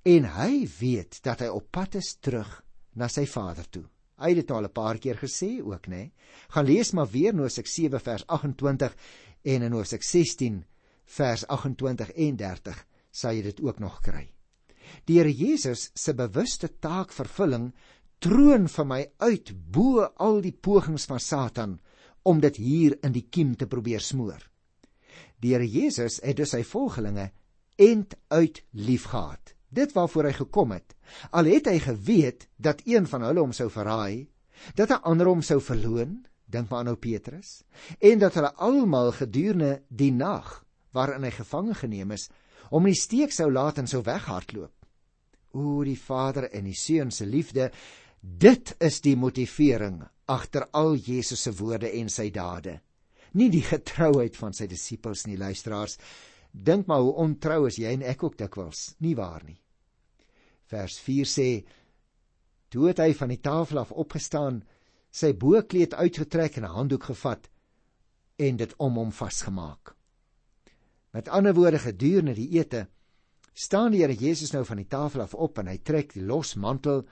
En 0.04 0.28
hy 0.38 0.68
weet 0.80 1.20
dat 1.24 1.40
hy 1.40 1.48
op 1.48 1.72
pad 1.72 1.96
is 1.96 2.16
terug 2.20 2.64
na 2.94 3.08
sy 3.08 3.26
Vader 3.26 3.68
toe. 3.70 3.86
Hy 4.16 4.32
het 4.32 4.36
dit 4.36 4.52
al 4.52 4.64
'n 4.64 4.72
paar 4.72 4.98
keer 4.98 5.18
gesê 5.18 5.62
ook, 5.62 5.88
né? 5.88 6.12
Gaan 6.50 6.66
lees 6.66 6.92
maar 6.92 7.08
weer 7.08 7.36
Hosea 7.36 7.64
7 7.66 8.00
vers 8.00 8.28
28 8.28 8.96
en 9.44 9.62
in 9.62 9.72
Hosea 9.72 10.00
16 10.02 10.66
vers 11.06 11.48
28 11.48 12.12
en 12.12 12.36
30 12.36 12.86
sal 13.12 13.32
jy 13.32 13.42
dit 13.42 13.62
ook 13.62 13.80
nog 13.80 14.00
kry. 14.02 14.32
Die 15.06 15.18
Here 15.18 15.34
Jesus 15.34 15.92
se 15.94 16.14
bewuste 16.14 16.70
taakvervulling 16.80 17.74
troon 18.26 18.70
vir 18.72 18.86
my 18.90 19.02
uit 19.22 19.52
bo 19.54 20.02
al 20.02 20.42
die 20.42 20.54
pogings 20.54 21.06
van 21.06 21.20
Satan 21.22 21.80
om 22.26 22.40
dit 22.42 22.58
hier 22.58 22.98
in 23.06 23.14
die 23.14 23.28
kiem 23.30 23.56
te 23.56 23.68
probeer 23.70 24.02
smoor. 24.02 24.40
Die 25.42 25.54
Here 25.54 25.68
Jesus 25.68 26.22
het 26.24 26.38
dus 26.38 26.56
sy 26.56 26.64
volgelinge 26.64 27.30
end 27.78 28.16
uit 28.34 28.64
liefgehad. 28.72 29.56
dit 29.76 29.92
waarvoor 29.96 30.30
hy 30.30 30.36
gekom 30.38 30.74
het. 30.76 30.96
Al 31.36 31.50
het 31.50 31.68
hy 31.70 31.80
geweet 31.84 32.48
dat 32.56 32.84
een 32.88 33.08
van 33.10 33.26
hulle 33.28 33.44
hom 33.44 33.54
sou 33.56 33.70
verraai, 33.72 34.28
dat 34.76 34.90
'n 34.90 35.04
ander 35.04 35.28
hom 35.28 35.42
sou 35.42 35.60
verloon, 35.62 36.26
dink 36.46 36.70
maar 36.70 36.80
aan 36.80 36.94
ou 36.94 36.96
Petrus, 36.96 37.64
en 38.00 38.20
dat 38.20 38.34
hulle 38.34 38.54
almal 38.54 39.12
gedurende 39.12 39.84
die 39.90 40.12
nag 40.12 40.64
waarin 40.92 41.24
hy 41.24 41.32
gevange 41.32 41.74
geneem 41.74 42.12
is, 42.12 42.30
om 42.70 42.86
in 42.86 42.94
die 42.94 43.02
steek 43.02 43.32
sou 43.32 43.52
laat 43.52 43.78
en 43.78 43.88
sou 43.88 44.02
weghardloop. 44.02 44.72
O 45.52 45.84
die 45.84 46.00
Vader 46.00 46.52
en 46.52 46.64
die 46.64 46.76
Seun 46.76 47.12
se 47.12 47.26
liefde, 47.26 47.72
dit 48.26 48.76
is 48.82 49.02
die 49.06 49.16
motivering 49.16 50.02
agter 50.26 50.68
al 50.74 50.96
Jesus 50.98 51.46
se 51.46 51.54
woorde 51.54 51.92
en 52.00 52.10
sy 52.10 52.32
dade. 52.34 52.80
Nie 53.38 53.52
die 53.54 53.64
getrouheid 53.66 54.38
van 54.40 54.56
sy 54.56 54.68
disippels 54.72 55.26
nie, 55.28 55.38
luisteraars. 55.38 56.00
Dink 56.52 56.88
maar 56.88 57.04
hoe 57.04 57.14
ontrou 57.26 57.66
is 57.68 57.78
jy 57.78 57.92
en 57.94 58.06
ek 58.08 58.24
ook 58.24 58.38
dikwels, 58.40 58.96
nie 59.04 59.14
waar 59.16 59.44
nie? 59.44 59.60
Vers 60.72 60.98
4 61.04 61.30
sê: 61.30 61.50
Toe 62.72 62.88
het 62.90 63.02
hy 63.04 63.12
van 63.14 63.34
die 63.34 63.42
tafel 63.44 63.84
af 63.84 63.92
opgestaan, 63.92 64.64
sy 65.12 65.34
boekleed 65.38 65.94
uitgetrek 65.94 66.58
en 66.58 66.66
'n 66.66 66.76
handdoek 66.78 67.04
gevat 67.12 67.50
en 68.40 68.58
dit 68.58 68.74
om 68.78 68.98
hom 68.98 69.12
vasgemaak. 69.12 69.96
Met 71.14 71.28
ander 71.28 71.54
woorde, 71.54 71.80
gedurende 71.80 72.34
die 72.34 72.50
ete 72.60 72.88
staan 73.54 73.92
die 73.92 74.02
Here 74.02 74.16
Jesus 74.16 74.52
nou 74.52 74.66
van 74.66 74.78
die 74.78 74.88
tafel 74.88 75.22
af 75.22 75.34
op 75.34 75.58
en 75.58 75.68
hy 75.68 75.78
trek 75.78 76.14
die 76.14 76.24
los 76.24 76.56
mantel 76.56 77.06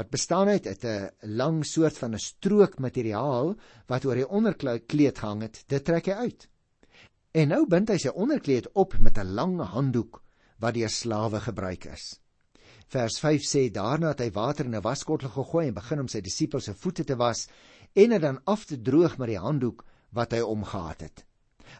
wat 0.00 0.10
bestaan 0.10 0.48
uit 0.48 0.84
'n 0.84 1.10
lang 1.20 1.64
soort 1.66 1.98
van 1.98 2.14
'n 2.14 2.18
strook 2.18 2.78
materiaal 2.78 3.54
wat 3.86 4.04
oor 4.04 4.14
die 4.14 4.28
onderkleed 4.28 5.18
gehang 5.18 5.42
het, 5.42 5.64
dit 5.66 5.84
trek 5.84 6.06
hy 6.06 6.12
uit. 6.12 6.48
En 7.32 7.48
nou 7.48 7.66
bind 7.66 7.88
hy 7.88 7.98
sy 7.98 8.08
onderkleed 8.08 8.72
op 8.72 8.98
met 8.98 9.18
'n 9.18 9.34
lang 9.34 9.60
handdoek 9.60 10.22
wat 10.58 10.74
deur 10.74 10.88
slawe 10.88 11.40
gebruik 11.40 11.84
is. 11.84 12.20
Vers 12.88 13.18
5 13.18 13.42
sê 13.42 13.70
daarna 13.70 14.08
het 14.08 14.20
hy 14.20 14.30
water 14.30 14.64
in 14.64 14.74
'n 14.74 14.82
waskottel 14.82 15.28
gegooi 15.28 15.66
en 15.66 15.74
begin 15.74 16.00
om 16.00 16.08
sy 16.08 16.20
disippels 16.20 16.64
se 16.64 16.74
voete 16.74 17.04
te 17.04 17.16
was 17.16 17.48
en 17.92 18.10
dit 18.10 18.20
dan 18.20 18.40
af 18.44 18.64
te 18.64 18.80
droog 18.80 19.18
met 19.18 19.28
die 19.28 19.38
handdoek 19.38 19.84
wat 20.12 20.32
hy 20.32 20.40
omgehad 20.40 21.00
het. 21.00 21.24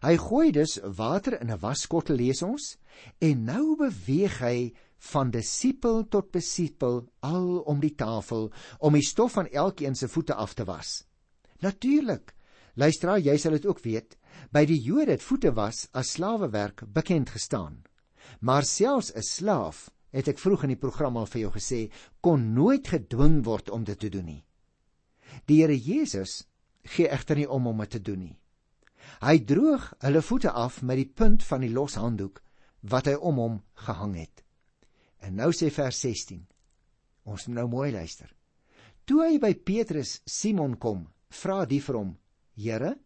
Hy 0.03 0.17
gooi 0.17 0.53
dus 0.53 0.79
water 0.83 1.41
in 1.41 1.51
'n 1.51 1.59
waskottel 1.59 2.17
lees 2.17 2.43
ons 2.43 2.77
en 3.19 3.45
nou 3.45 3.77
beweeg 3.77 4.39
hy 4.39 4.73
van 5.01 5.31
disipel 5.33 6.03
tot 6.09 6.33
disipel 6.33 7.05
al 7.25 7.61
om 7.69 7.81
die 7.81 7.95
tafel 7.97 8.51
om 8.79 8.97
die 8.97 9.05
stof 9.07 9.39
van 9.39 9.49
elkeen 9.49 9.97
se 9.97 10.09
voete 10.09 10.35
af 10.35 10.55
te 10.55 10.65
was. 10.65 11.05
Natuurlik. 11.61 12.35
Luister, 12.75 13.17
jy 13.19 13.37
sal 13.39 13.57
dit 13.57 13.67
ook 13.67 13.81
weet, 13.85 14.17
by 14.53 14.65
die 14.69 14.79
Jode 14.81 15.17
het 15.17 15.25
voete 15.25 15.53
was 15.57 15.89
as 15.93 16.15
slawewerk 16.17 16.85
bekend 16.93 17.33
gestaan. 17.35 17.83
Maar 18.41 18.65
selfs 18.65 19.13
'n 19.15 19.23
slaaf 19.23 19.91
het 20.11 20.29
ek 20.29 20.39
vroeg 20.39 20.63
in 20.63 20.75
die 20.75 20.81
program 20.81 21.17
al 21.17 21.27
vir 21.27 21.41
jou 21.41 21.53
gesê, 21.53 21.91
kon 22.21 22.53
nooit 22.55 22.89
gedwing 22.89 23.45
word 23.45 23.71
om 23.71 23.85
dit 23.85 23.99
te 23.99 24.09
doen 24.09 24.25
nie. 24.25 24.45
Die 25.47 25.61
Here 25.63 25.77
Jesus 25.77 26.47
gee 26.85 27.09
egter 27.09 27.37
nie 27.37 27.49
om 27.49 27.67
om 27.67 27.79
dit 27.79 27.91
te 27.91 28.01
doen 28.01 28.19
nie. 28.19 28.39
Hy 29.21 29.39
droog 29.45 29.93
hulle 30.05 30.23
voete 30.23 30.51
af 30.51 30.83
met 30.83 30.97
die 30.97 31.09
punt 31.09 31.45
van 31.45 31.61
die 31.61 31.73
loshanddoek 31.73 32.43
wat 32.81 33.07
hy 33.07 33.15
om 33.15 33.37
hom 33.37 33.63
gehang 33.75 34.15
het. 34.17 34.45
En 35.21 35.37
nou 35.37 35.51
sê 35.53 35.71
vers 35.71 35.97
16. 36.05 36.45
Ons 37.25 37.47
moet 37.49 37.57
nou 37.61 37.67
mooi 37.69 37.91
luister. 37.93 38.31
Toe 39.05 39.25
hy 39.27 39.39
by 39.43 39.53
Petrus 39.55 40.21
Simon 40.27 40.77
kom, 40.81 41.05
vra 41.31 41.65
die 41.67 41.81
vir 41.81 41.99
hom: 41.99 42.17
"Here, 42.57 42.97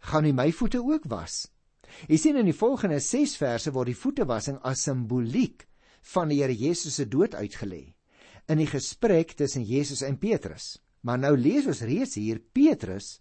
gaan 0.00 0.26
U 0.26 0.32
my 0.32 0.50
voete 0.52 0.78
ook 0.78 1.08
was?" 1.08 1.46
Jy 2.08 2.16
sien 2.18 2.36
in 2.36 2.46
die 2.46 2.56
volgende 2.56 3.00
6 3.00 3.36
verse 3.36 3.70
word 3.74 3.90
die 3.90 3.98
voetewassing 3.98 4.60
as 4.62 4.84
simboliek 4.86 5.66
van 6.14 6.28
die 6.28 6.40
Here 6.42 6.54
Jesus 6.54 6.94
se 6.94 7.06
dood 7.06 7.34
uitgelê 7.34 7.94
in 8.50 8.58
die 8.58 8.66
gesprek 8.66 9.36
tussen 9.38 9.62
Jesus 9.62 10.02
en 10.02 10.18
Petrus. 10.18 10.78
Maar 11.06 11.18
nou 11.18 11.36
lees 11.38 11.68
ons 11.70 11.82
reeds 11.86 12.16
hier 12.18 12.40
Petrus, 12.52 13.20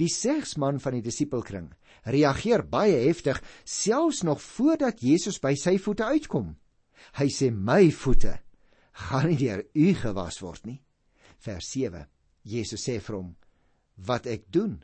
die 0.00 0.08
segsman 0.10 0.80
van 0.80 0.96
die 0.96 1.04
disipelkring, 1.04 1.68
reageer 2.08 2.64
baie 2.68 2.96
heftig 3.04 3.38
selfs 3.68 4.22
nog 4.26 4.40
voordat 4.42 5.02
Jesus 5.04 5.38
by 5.42 5.54
sy 5.58 5.76
voete 5.78 6.08
uitkom. 6.08 6.54
Hy 7.18 7.28
sê 7.30 7.50
my 7.50 7.90
voete 7.90 8.38
gaan 9.08 9.28
nie 9.30 9.38
deur 9.40 9.62
u 9.74 9.92
gewas 9.94 10.40
word 10.42 10.66
nie. 10.66 10.80
Vers 11.42 11.68
7. 11.74 12.06
Jesus 12.42 12.84
sê 12.86 12.98
vir 13.00 13.16
hom: 13.16 13.30
Wat 13.96 14.26
ek 14.26 14.48
doen, 14.52 14.80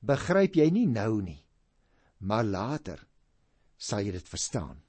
begryp 0.00 0.56
jy 0.56 0.70
nie 0.70 0.86
nou 0.86 1.20
nie, 1.22 1.42
maar 2.18 2.44
later 2.44 3.02
sal 3.76 4.04
jy 4.04 4.16
dit 4.16 4.28
verstaan. 4.28 4.80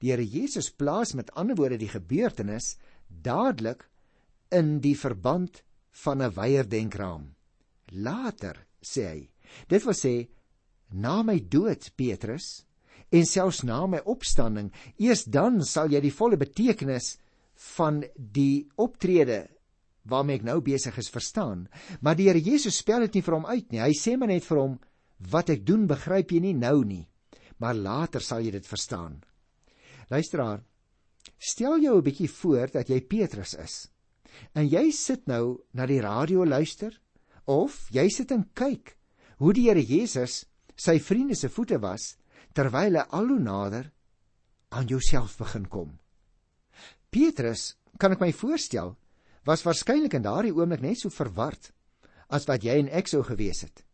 Die 0.00 0.10
Here 0.10 0.24
Jesus 0.24 0.70
plaas 0.70 1.14
met 1.14 1.30
ander 1.38 1.56
woorde 1.56 1.78
die 1.80 1.88
gebeurtenis 1.88 2.74
dadelik 3.08 3.86
in 4.52 4.80
die 4.84 4.96
verband 4.98 5.62
van 6.02 6.22
'n 6.22 6.34
wyeer 6.34 6.68
denkraam. 6.68 7.34
Later 7.92 8.66
sê 8.82 9.04
hy, 9.08 9.30
dit 9.68 9.84
wil 9.84 9.94
sê 9.94 10.28
na 10.90 11.22
my 11.22 11.38
dood 11.38 11.90
Petrus 11.96 12.64
en 13.14 13.26
selfs 13.28 13.62
na 13.62 13.84
my 13.86 14.00
opstanding, 14.10 14.72
eers 14.98 15.24
dan 15.30 15.62
sal 15.66 15.92
jy 15.92 16.00
die 16.02 16.14
volle 16.14 16.38
betekenis 16.40 17.14
van 17.76 18.02
die 18.16 18.66
optrede 18.80 19.44
waarmee 20.10 20.40
ek 20.40 20.46
nou 20.46 20.58
besig 20.64 20.98
is 21.00 21.12
verstaan. 21.12 21.66
Maar 22.02 22.18
die 22.18 22.28
Here 22.28 22.42
Jesus 22.42 22.80
spel 22.82 23.06
dit 23.06 23.18
nie 23.18 23.24
vir 23.24 23.36
hom 23.38 23.46
uit 23.46 23.70
nie. 23.72 23.80
Hy 23.80 23.94
sê 23.96 24.16
maar 24.18 24.32
net 24.32 24.44
vir 24.44 24.60
hom 24.60 24.74
wat 25.30 25.52
ek 25.54 25.64
doen 25.64 25.86
begryp 25.88 26.34
jy 26.34 26.42
nie 26.44 26.56
nou 26.58 26.82
nie, 26.84 27.04
maar 27.62 27.78
later 27.78 28.20
sal 28.20 28.42
jy 28.44 28.52
dit 28.52 28.66
verstaan. 28.66 29.22
Luisteraar, 30.10 30.60
stel 31.38 31.78
jou 31.80 31.96
'n 31.96 32.04
bietjie 32.04 32.28
voor 32.28 32.68
dat 32.72 32.88
jy 32.90 33.00
Petrus 33.00 33.54
is. 33.54 33.88
En 34.54 34.68
jy 34.68 34.90
sit 34.90 35.26
nou 35.26 35.62
na 35.72 35.86
die 35.86 36.00
radio 36.00 36.44
luister 36.44 37.00
of 37.46 37.88
jy 37.90 38.08
sit 38.10 38.32
en 38.32 38.50
kyk 38.54 38.96
hoe 39.38 39.52
die 39.52 39.68
Here 39.68 39.80
Jesus 39.82 40.44
sy 40.76 40.98
vriende 40.98 41.34
se 41.34 41.48
voete 41.48 41.78
was 41.78 42.16
terwyl 42.54 42.98
hy 42.98 43.04
al 43.10 43.30
hoe 43.32 43.40
nader 43.42 43.90
aan 44.74 44.86
jouself 44.90 45.36
begin 45.38 45.68
kom. 45.68 45.94
Petrus, 47.10 47.74
kan 47.98 48.14
ek 48.14 48.22
my 48.22 48.32
voorstel, 48.34 48.94
was 49.46 49.62
waarskynlik 49.66 50.16
in 50.16 50.24
daardie 50.24 50.54
oomblik 50.54 50.82
net 50.82 50.98
so 50.98 51.12
verward 51.14 51.70
as 52.32 52.48
wat 52.48 52.64
jy 52.64 52.78
en 52.80 52.90
ek 52.90 53.10
sou 53.10 53.22
gewees 53.26 53.62
het. 53.66 53.84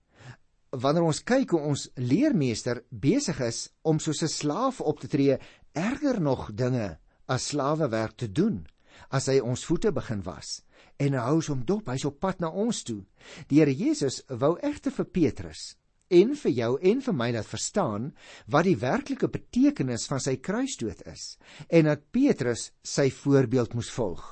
Wanneer 0.70 1.08
ons 1.08 1.24
kyk 1.26 1.50
hoe 1.56 1.64
ons 1.72 1.88
leermeester 1.98 2.84
besig 2.90 3.40
is 3.42 3.68
om 3.82 3.98
soos 3.98 4.22
'n 4.22 4.30
slaaf 4.30 4.80
op 4.80 5.00
te 5.00 5.08
tree 5.08 5.38
erger 5.74 6.20
nog 6.20 6.52
dinge 6.54 6.98
as 7.26 7.50
slawewerk 7.50 8.16
te 8.16 8.28
doen 8.32 8.66
as 9.10 9.26
hy 9.26 9.40
ons 9.40 9.64
voete 9.64 9.92
begin 9.92 10.22
was 10.22 10.62
en 10.98 11.14
hou 11.14 11.40
hom 11.48 11.64
dop 11.64 11.88
hy's 11.88 12.04
op 12.04 12.20
pad 12.20 12.40
na 12.40 12.50
ons 12.50 12.82
toe 12.82 13.04
die 13.48 13.60
Here 13.60 13.74
Jesus 13.74 14.22
wou 14.28 14.56
egter 14.62 14.92
vir 14.92 15.04
Petrus 15.04 15.76
en 16.10 16.34
vir 16.42 16.52
jou 16.56 16.70
en 16.90 17.00
vir 17.06 17.16
my 17.16 17.30
laat 17.36 17.48
verstaan 17.48 18.10
wat 18.50 18.66
die 18.66 18.76
werklike 18.78 19.30
betekenis 19.30 20.08
van 20.10 20.20
sy 20.22 20.36
kruisdood 20.42 21.02
is 21.10 21.36
en 21.68 21.88
dat 21.90 22.06
Petrus 22.12 22.70
sy 22.82 23.08
voorbeeld 23.14 23.74
moes 23.78 23.90
volg. 23.94 24.22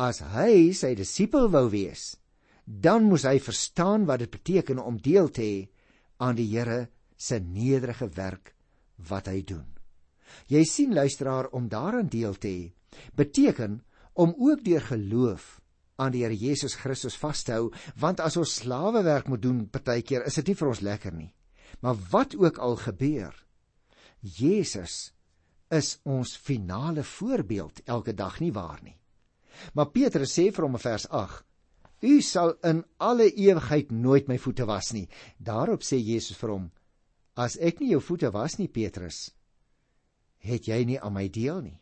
As 0.00 0.20
hy 0.34 0.72
sy 0.74 0.94
disipel 0.98 1.50
wou 1.52 1.68
wees 1.70 2.14
dan 2.64 3.04
moes 3.04 3.26
hy 3.28 3.38
verstaan 3.44 4.06
wat 4.08 4.24
dit 4.24 4.32
beteken 4.32 4.80
om 4.80 4.96
deel 4.96 5.28
te 5.28 5.44
hê 5.44 5.58
aan 6.24 6.36
die 6.38 6.48
Here 6.48 6.88
se 7.16 7.38
nederige 7.40 8.08
werk 8.16 8.54
wat 9.08 9.28
hy 9.28 9.42
doen. 9.44 9.66
Jy 10.48 10.64
sien 10.64 10.94
luisteraar 10.96 11.50
om 11.52 11.68
daaraan 11.68 12.08
deel 12.08 12.34
te 12.34 12.48
hê 12.48 12.72
beteken 13.14 13.82
om 14.14 14.34
ook 14.38 14.64
deur 14.64 14.80
geloof 14.80 15.60
aan 15.96 16.12
die 16.14 16.24
Here 16.24 16.36
Jesus 16.36 16.76
Christus 16.80 17.16
vas 17.20 17.44
te 17.44 17.56
hou 17.56 17.70
want 18.00 18.20
as 18.20 18.36
ons 18.40 18.58
slawewerk 18.60 19.28
moet 19.30 19.42
doen 19.42 19.64
partykeer 19.70 20.26
is 20.28 20.38
dit 20.40 20.50
nie 20.50 20.58
vir 20.60 20.70
ons 20.72 20.84
lekker 20.88 21.14
nie 21.14 21.30
maar 21.82 21.98
wat 22.12 22.36
ook 22.38 22.58
al 22.58 22.76
gebeur 22.82 23.34
Jesus 24.22 25.12
is 25.74 25.96
ons 26.04 26.36
finale 26.36 27.04
voorbeeld 27.04 27.82
elke 27.86 28.14
dag 28.14 28.40
nie 28.40 28.52
waar 28.52 28.80
nie 28.82 28.96
maar 29.74 29.92
Petrus 29.94 30.34
sê 30.38 30.50
vir 30.50 30.66
hom 30.66 30.78
in 30.78 30.86
vers 30.86 31.06
8 31.10 31.42
U 32.04 32.16
sal 32.20 32.56
in 32.68 32.82
alle 33.00 33.30
ewigheid 33.30 33.92
nooit 33.92 34.26
my 34.28 34.36
voete 34.38 34.66
was 34.68 34.92
nie 34.92 35.06
daarop 35.38 35.86
sê 35.86 36.00
Jesus 36.00 36.40
vir 36.40 36.56
hom 36.56 36.68
as 37.34 37.56
ek 37.58 37.80
nie 37.80 37.94
jou 37.94 38.02
voete 38.02 38.30
was 38.34 38.58
nie 38.58 38.68
Petrus 38.68 39.28
het 40.44 40.68
jy 40.68 40.82
nie 40.84 41.00
aan 41.00 41.16
my 41.16 41.28
deel 41.32 41.62
nie. 41.64 41.78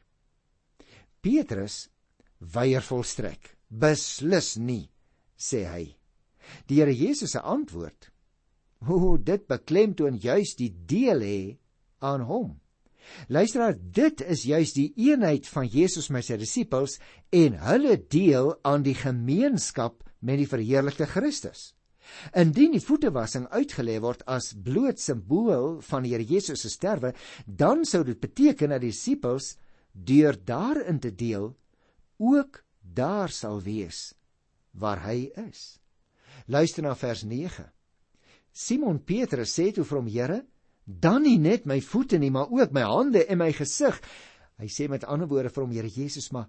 Petrus 1.23 1.87
weier 2.55 2.83
volstrek. 2.83 3.57
Beslis 3.73 4.59
nie, 4.61 4.91
sê 5.41 5.65
hy. 5.65 5.85
Die 6.69 6.81
Here 6.83 6.93
Jesus 6.93 7.33
se 7.33 7.41
antwoord: 7.41 8.11
"Hoe 8.85 9.19
dit 9.19 9.47
beklemtoon 9.49 10.19
juis 10.21 10.55
die 10.59 10.69
deel 10.69 11.21
hê 11.21 11.59
aan 12.01 12.27
hom." 12.29 12.61
Luister, 13.29 13.75
dit 13.75 14.21
is 14.21 14.45
juis 14.47 14.73
die 14.77 14.93
eenheid 14.97 15.47
van 15.49 15.67
Jesus 15.67 16.11
met 16.11 16.27
sy 16.27 16.37
disippels 16.39 16.99
en 17.35 17.57
hulle 17.65 17.97
deel 17.97 18.53
aan 18.63 18.85
die 18.87 18.95
gemeenskap 18.95 20.03
met 20.21 20.39
die 20.39 20.49
verheerlikte 20.49 21.09
Christus. 21.11 21.73
Indien 22.35 22.75
die 22.75 22.83
voetewassing 22.83 23.47
uitgelê 23.55 23.99
word 24.03 24.23
as 24.31 24.53
bloot 24.55 25.01
simbool 25.01 25.81
van 25.87 26.05
die 26.05 26.13
Here 26.15 26.27
Jesus 26.27 26.63
se 26.63 26.71
sterwe, 26.71 27.15
dan 27.47 27.87
sou 27.89 28.03
dit 28.05 28.21
beteken 28.21 28.75
dat 28.75 28.83
die 28.83 28.93
disippels 28.93 29.57
deur 29.93 30.37
daarin 30.37 31.01
te 31.01 31.13
deel 31.15 31.53
ook 32.19 32.63
daar 32.95 33.31
sal 33.31 33.61
wees 33.63 34.15
waar 34.71 35.03
hy 35.05 35.31
is. 35.49 35.79
Luister 36.47 36.83
na 36.83 36.95
vers 36.97 37.23
9. 37.23 37.67
Simon 38.53 38.99
Petrus 39.05 39.53
sê 39.53 39.71
toe 39.73 39.85
vir 39.85 39.99
hom: 39.99 40.09
"Here, 40.09 40.45
dan 40.85 41.23
nie 41.23 41.39
net 41.39 41.67
my 41.67 41.81
voete 41.81 42.19
nie, 42.19 42.31
maar 42.31 42.51
ook 42.51 42.73
my 42.73 42.83
hande 42.83 43.27
en 43.27 43.39
my 43.39 43.53
gesig." 43.53 44.01
Hy 44.59 44.69
sê 44.69 44.89
met 44.89 45.05
ander 45.05 45.29
woorde 45.29 45.51
vir 45.51 45.65
hom: 45.65 45.73
"Here 45.73 45.89
Jesus, 45.89 46.31
maar 46.33 46.49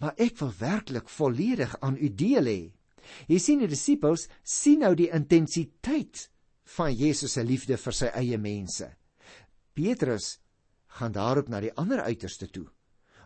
maar 0.00 0.14
ek 0.18 0.38
wil 0.38 0.52
werklik 0.58 1.08
volledig 1.08 1.76
aan 1.80 1.96
u 1.96 2.08
deel 2.08 2.44
hê." 2.44 2.72
Jy 3.28 3.38
sien 3.38 3.58
die 3.58 3.68
disippels 3.68 4.28
sien 4.42 4.80
nou 4.80 4.94
die 4.94 5.10
intensiteit 5.10 6.28
van 6.76 6.94
Jesus 6.94 7.32
se 7.32 7.44
liefde 7.44 7.76
vir 7.76 7.92
sy 7.92 8.06
eie 8.14 8.38
mense. 8.38 8.88
Petrus 9.74 10.38
gaan 10.98 11.12
daarop 11.12 11.48
na 11.48 11.60
die 11.60 11.72
ander 11.76 12.02
uiterste 12.02 12.48
toe 12.48 12.68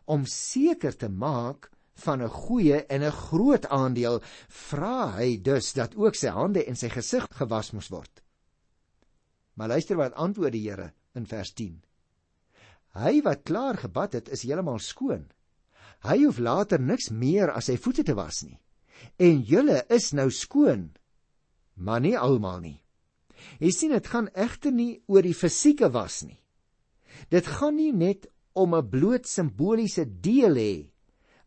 om 0.06 0.26
seker 0.26 0.94
te 0.94 1.08
maak 1.08 1.70
van 2.04 2.22
'n 2.22 2.28
goeie 2.28 2.84
en 2.86 3.02
'n 3.02 3.18
groot 3.28 3.66
aandeel 3.66 4.20
vra 4.48 5.16
hy 5.16 5.36
dus 5.42 5.72
dat 5.72 5.96
ook 5.96 6.14
sy 6.14 6.28
hande 6.28 6.64
en 6.64 6.76
sy 6.76 6.88
gesig 6.88 7.26
gewas 7.30 7.72
moes 7.72 7.88
word. 7.88 8.22
Maar 9.54 9.68
luister 9.68 9.96
wat 9.96 10.14
antwoord 10.14 10.52
die 10.52 10.68
Here 10.68 10.92
in 11.14 11.26
vers 11.26 11.52
10. 11.52 11.82
Hy 12.96 13.22
wat 13.22 13.42
klaar 13.42 13.76
gebad 13.76 14.12
het, 14.12 14.28
is 14.28 14.42
heeltemal 14.42 14.78
skoon. 14.78 15.26
Hy 16.04 16.24
hoef 16.24 16.38
later 16.38 16.80
niks 16.80 17.10
meer 17.10 17.50
as 17.52 17.68
sy 17.70 17.76
voete 17.76 18.02
te 18.02 18.14
was 18.14 18.42
nie. 18.42 18.58
En 19.18 19.42
julle 19.42 19.84
is 19.92 20.12
nou 20.12 20.30
skoon, 20.30 20.92
maar 21.74 22.00
nie 22.00 22.16
almal 22.18 22.60
nie. 22.60 22.82
Jy 23.60 23.70
sien 23.70 23.92
dit 23.92 24.06
gaan 24.06 24.28
egter 24.32 24.72
nie 24.72 25.02
oor 25.06 25.22
die 25.22 25.36
fisieke 25.36 25.90
was 25.92 26.22
nie. 26.24 26.40
Dit 27.32 27.46
gaan 27.46 27.76
nie 27.76 27.92
net 27.92 28.26
om 28.54 28.74
'n 28.74 28.90
bloot 28.90 29.26
simboliese 29.26 30.04
deel 30.04 30.54
hê 30.54 30.90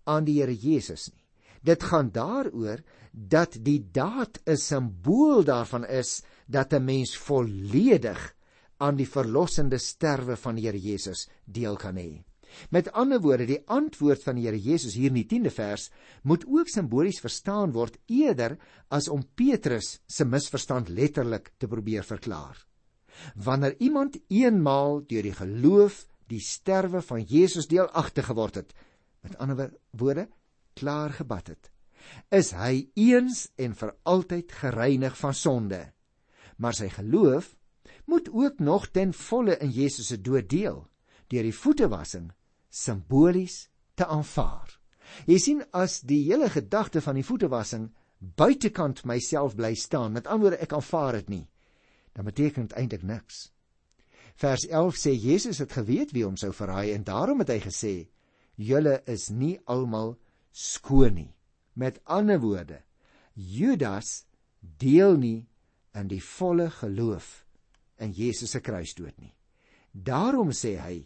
aan 0.10 0.26
die 0.26 0.40
Here 0.42 0.56
Jesus 0.56 1.10
nie. 1.14 1.24
Dit 1.62 1.84
gaan 1.84 2.10
daaroor 2.16 2.82
dat 3.12 3.58
die 3.64 3.80
daad 3.92 4.40
'n 4.46 4.58
simbool 4.58 5.44
daarvan 5.44 5.86
is 5.86 6.24
dat 6.48 6.74
'n 6.74 6.86
mens 6.86 7.18
volledig 7.18 8.36
aan 8.78 8.96
die 8.96 9.08
verlossende 9.08 9.78
sterwe 9.78 10.36
van 10.36 10.56
die 10.56 10.66
Here 10.66 10.80
Jesus 10.80 11.28
deel 11.46 11.76
kan 11.76 11.96
hê. 11.96 12.24
Met 12.70 12.92
ander 12.92 13.22
woorde, 13.22 13.46
die 13.46 13.62
antwoord 13.68 14.24
van 14.24 14.36
die 14.36 14.48
Here 14.48 14.60
Jesus 14.60 14.96
hier 14.98 15.12
in 15.12 15.20
die 15.22 15.28
10de 15.28 15.52
vers 15.54 15.90
moet 16.24 16.46
ook 16.48 16.68
simbolies 16.68 17.20
verstaan 17.20 17.72
word 17.72 18.00
eerder 18.08 18.58
as 18.90 19.08
om 19.08 19.24
Petrus 19.36 20.00
se 20.08 20.26
misverstand 20.26 20.90
letterlik 20.90 21.52
te 21.58 21.68
probeer 21.68 22.04
verklaar. 22.04 22.58
Wanneer 23.36 23.76
iemand 23.80 24.18
eenmaal 24.28 25.02
deur 25.08 25.24
die 25.24 25.36
geloof 25.36 26.06
die 26.30 26.40
sterwe 26.40 27.02
van 27.02 27.24
Jesus 27.26 27.68
deelagtig 27.68 28.26
geword 28.30 28.56
het, 28.56 28.74
met 29.22 29.38
ander 29.38 29.74
woorde 29.92 30.28
klaar 30.74 31.14
gebad 31.14 31.48
het. 31.48 31.72
Is 32.32 32.54
hy 32.56 32.90
eens 32.96 33.50
en 33.60 33.76
vir 33.76 33.94
altyd 34.04 34.52
gereinig 34.52 35.18
van 35.20 35.34
sonde. 35.34 35.82
Maar 36.58 36.74
sy 36.74 36.90
geloof 36.90 37.56
moet 38.06 38.30
ook 38.32 38.60
nog 38.60 38.88
ten 38.96 39.14
volle 39.14 39.58
in 39.58 39.70
Jesus 39.70 40.08
se 40.08 40.22
dood 40.22 40.50
deel 40.50 40.88
deur 41.30 41.46
die 41.46 41.54
voetewassing 41.54 42.32
simbolies 42.70 43.68
te 43.94 44.06
aanvaar. 44.06 44.80
Jy 45.26 45.38
sien 45.38 45.62
as 45.74 46.00
die 46.02 46.24
hele 46.26 46.50
gedagte 46.50 47.02
van 47.02 47.20
die 47.20 47.26
voetewassing 47.26 47.90
buitekant 48.18 49.04
myself 49.06 49.56
bly 49.56 49.76
staan 49.76 50.16
met 50.16 50.28
ander 50.28 50.50
woorde 50.50 50.64
ek 50.64 50.74
aanvaar 50.74 51.20
dit 51.22 51.30
nie 51.30 51.46
dan 52.20 52.26
beteken 52.26 52.68
dit 52.68 52.74
eintlik 52.76 53.04
niks. 53.04 53.52
Vers 54.36 54.66
11 54.68 54.98
sê 55.00 55.12
Jesus 55.16 55.62
het 55.64 55.72
geweet 55.72 56.12
wie 56.12 56.26
hom 56.26 56.36
sou 56.40 56.50
verraai 56.56 56.92
en 56.92 57.06
daarom 57.08 57.40
het 57.44 57.54
hy 57.54 57.60
gesê 57.64 57.94
julle 58.60 59.00
is 59.08 59.30
nie 59.32 59.58
almal 59.66 60.18
skoon 60.52 61.16
nie. 61.16 61.32
Met 61.80 62.02
ander 62.06 62.42
woorde, 62.44 62.82
Judas 63.34 64.26
deel 64.60 65.16
nie 65.18 65.48
in 65.96 66.10
die 66.12 66.22
volle 66.24 66.68
geloof 66.82 67.46
in 68.04 68.12
Jesus 68.16 68.52
se 68.56 68.62
kruisdood 68.64 69.16
nie. 69.20 69.34
Daarom 69.92 70.52
sê 70.56 70.76
hy, 70.80 70.98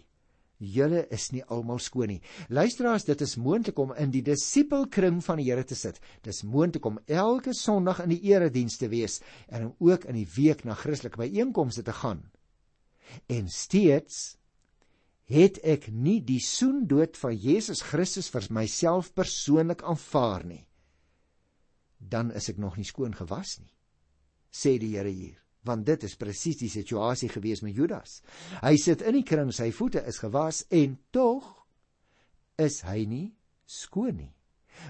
julle 0.64 1.04
is 1.14 1.30
nie 1.34 1.44
almal 1.52 1.80
skoon 1.82 2.14
nie. 2.14 2.22
Luisteraars, 2.54 3.06
dit 3.08 3.22
is 3.26 3.36
moontlik 3.38 3.80
om 3.80 3.94
in 4.00 4.12
die 4.14 4.24
disipelkring 4.26 5.22
van 5.26 5.42
die 5.42 5.50
Here 5.50 5.66
te 5.68 5.78
sit. 5.78 6.00
Dis 6.26 6.44
moontlik 6.44 6.86
om 6.90 7.00
elke 7.08 7.54
Sondag 7.58 8.04
in 8.06 8.14
die 8.16 8.22
erediens 8.32 8.78
te 8.80 8.90
wees 8.92 9.20
en 9.50 9.70
om 9.70 9.90
ook 9.92 10.08
in 10.10 10.20
die 10.22 10.30
week 10.36 10.64
na 10.66 10.78
Christelike 10.78 11.22
byeenkomste 11.22 11.84
te 11.84 11.96
gaan. 12.02 12.24
En 13.30 13.50
steeds 13.50 14.38
het 15.30 15.60
ek 15.64 15.88
nie 15.92 16.20
die 16.26 16.42
soendood 16.44 17.18
van 17.20 17.36
Jesus 17.38 17.84
Christus 17.86 18.30
vir 18.34 18.48
myself 18.52 19.14
persoonlik 19.16 19.84
aanvaar 19.88 20.44
nie, 20.48 20.64
dan 22.00 22.32
is 22.36 22.50
ek 22.52 22.60
nog 22.60 22.76
nie 22.78 22.88
skoon 22.88 23.16
gewas 23.16 23.58
nie, 23.62 23.72
sê 24.52 24.76
die 24.80 24.94
Here 24.98 25.12
hier, 25.12 25.40
want 25.64 25.88
dit 25.88 26.04
is 26.04 26.18
presies 26.20 26.60
die 26.60 26.72
situasie 26.72 27.30
gewees 27.32 27.64
met 27.64 27.76
Judas. 27.76 28.20
Hy 28.62 28.76
sit 28.78 29.02
in 29.02 29.16
die 29.16 29.24
kring, 29.24 29.54
sy 29.56 29.72
voete 29.72 30.04
is 30.04 30.20
gewas 30.20 30.66
en 30.70 30.98
tog 31.16 31.48
is 32.60 32.82
hy 32.84 33.06
nie 33.08 33.30
skoon 33.64 34.20
nie, 34.20 34.34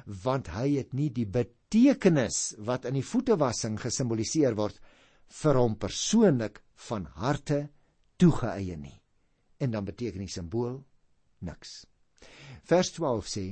want 0.08 0.50
hy 0.56 0.80
het 0.80 0.98
nie 0.98 1.12
die 1.14 1.30
betekenis 1.30 2.56
wat 2.66 2.90
in 2.90 2.98
die 2.98 3.06
voetewassing 3.06 3.78
gesimboliseer 3.80 4.58
word 4.58 4.82
vir 5.44 5.62
hom 5.62 5.78
persoonlik 5.78 6.60
van 6.90 7.06
harte 7.22 7.68
toegeëie 8.18 8.82
nie 8.82 9.03
en 9.58 9.72
dan 9.72 9.86
beteken 9.86 10.24
die 10.24 10.32
simbool 10.32 10.84
niks. 11.40 11.84
Vers 12.64 12.92
12 12.96 13.28
sê: 13.28 13.46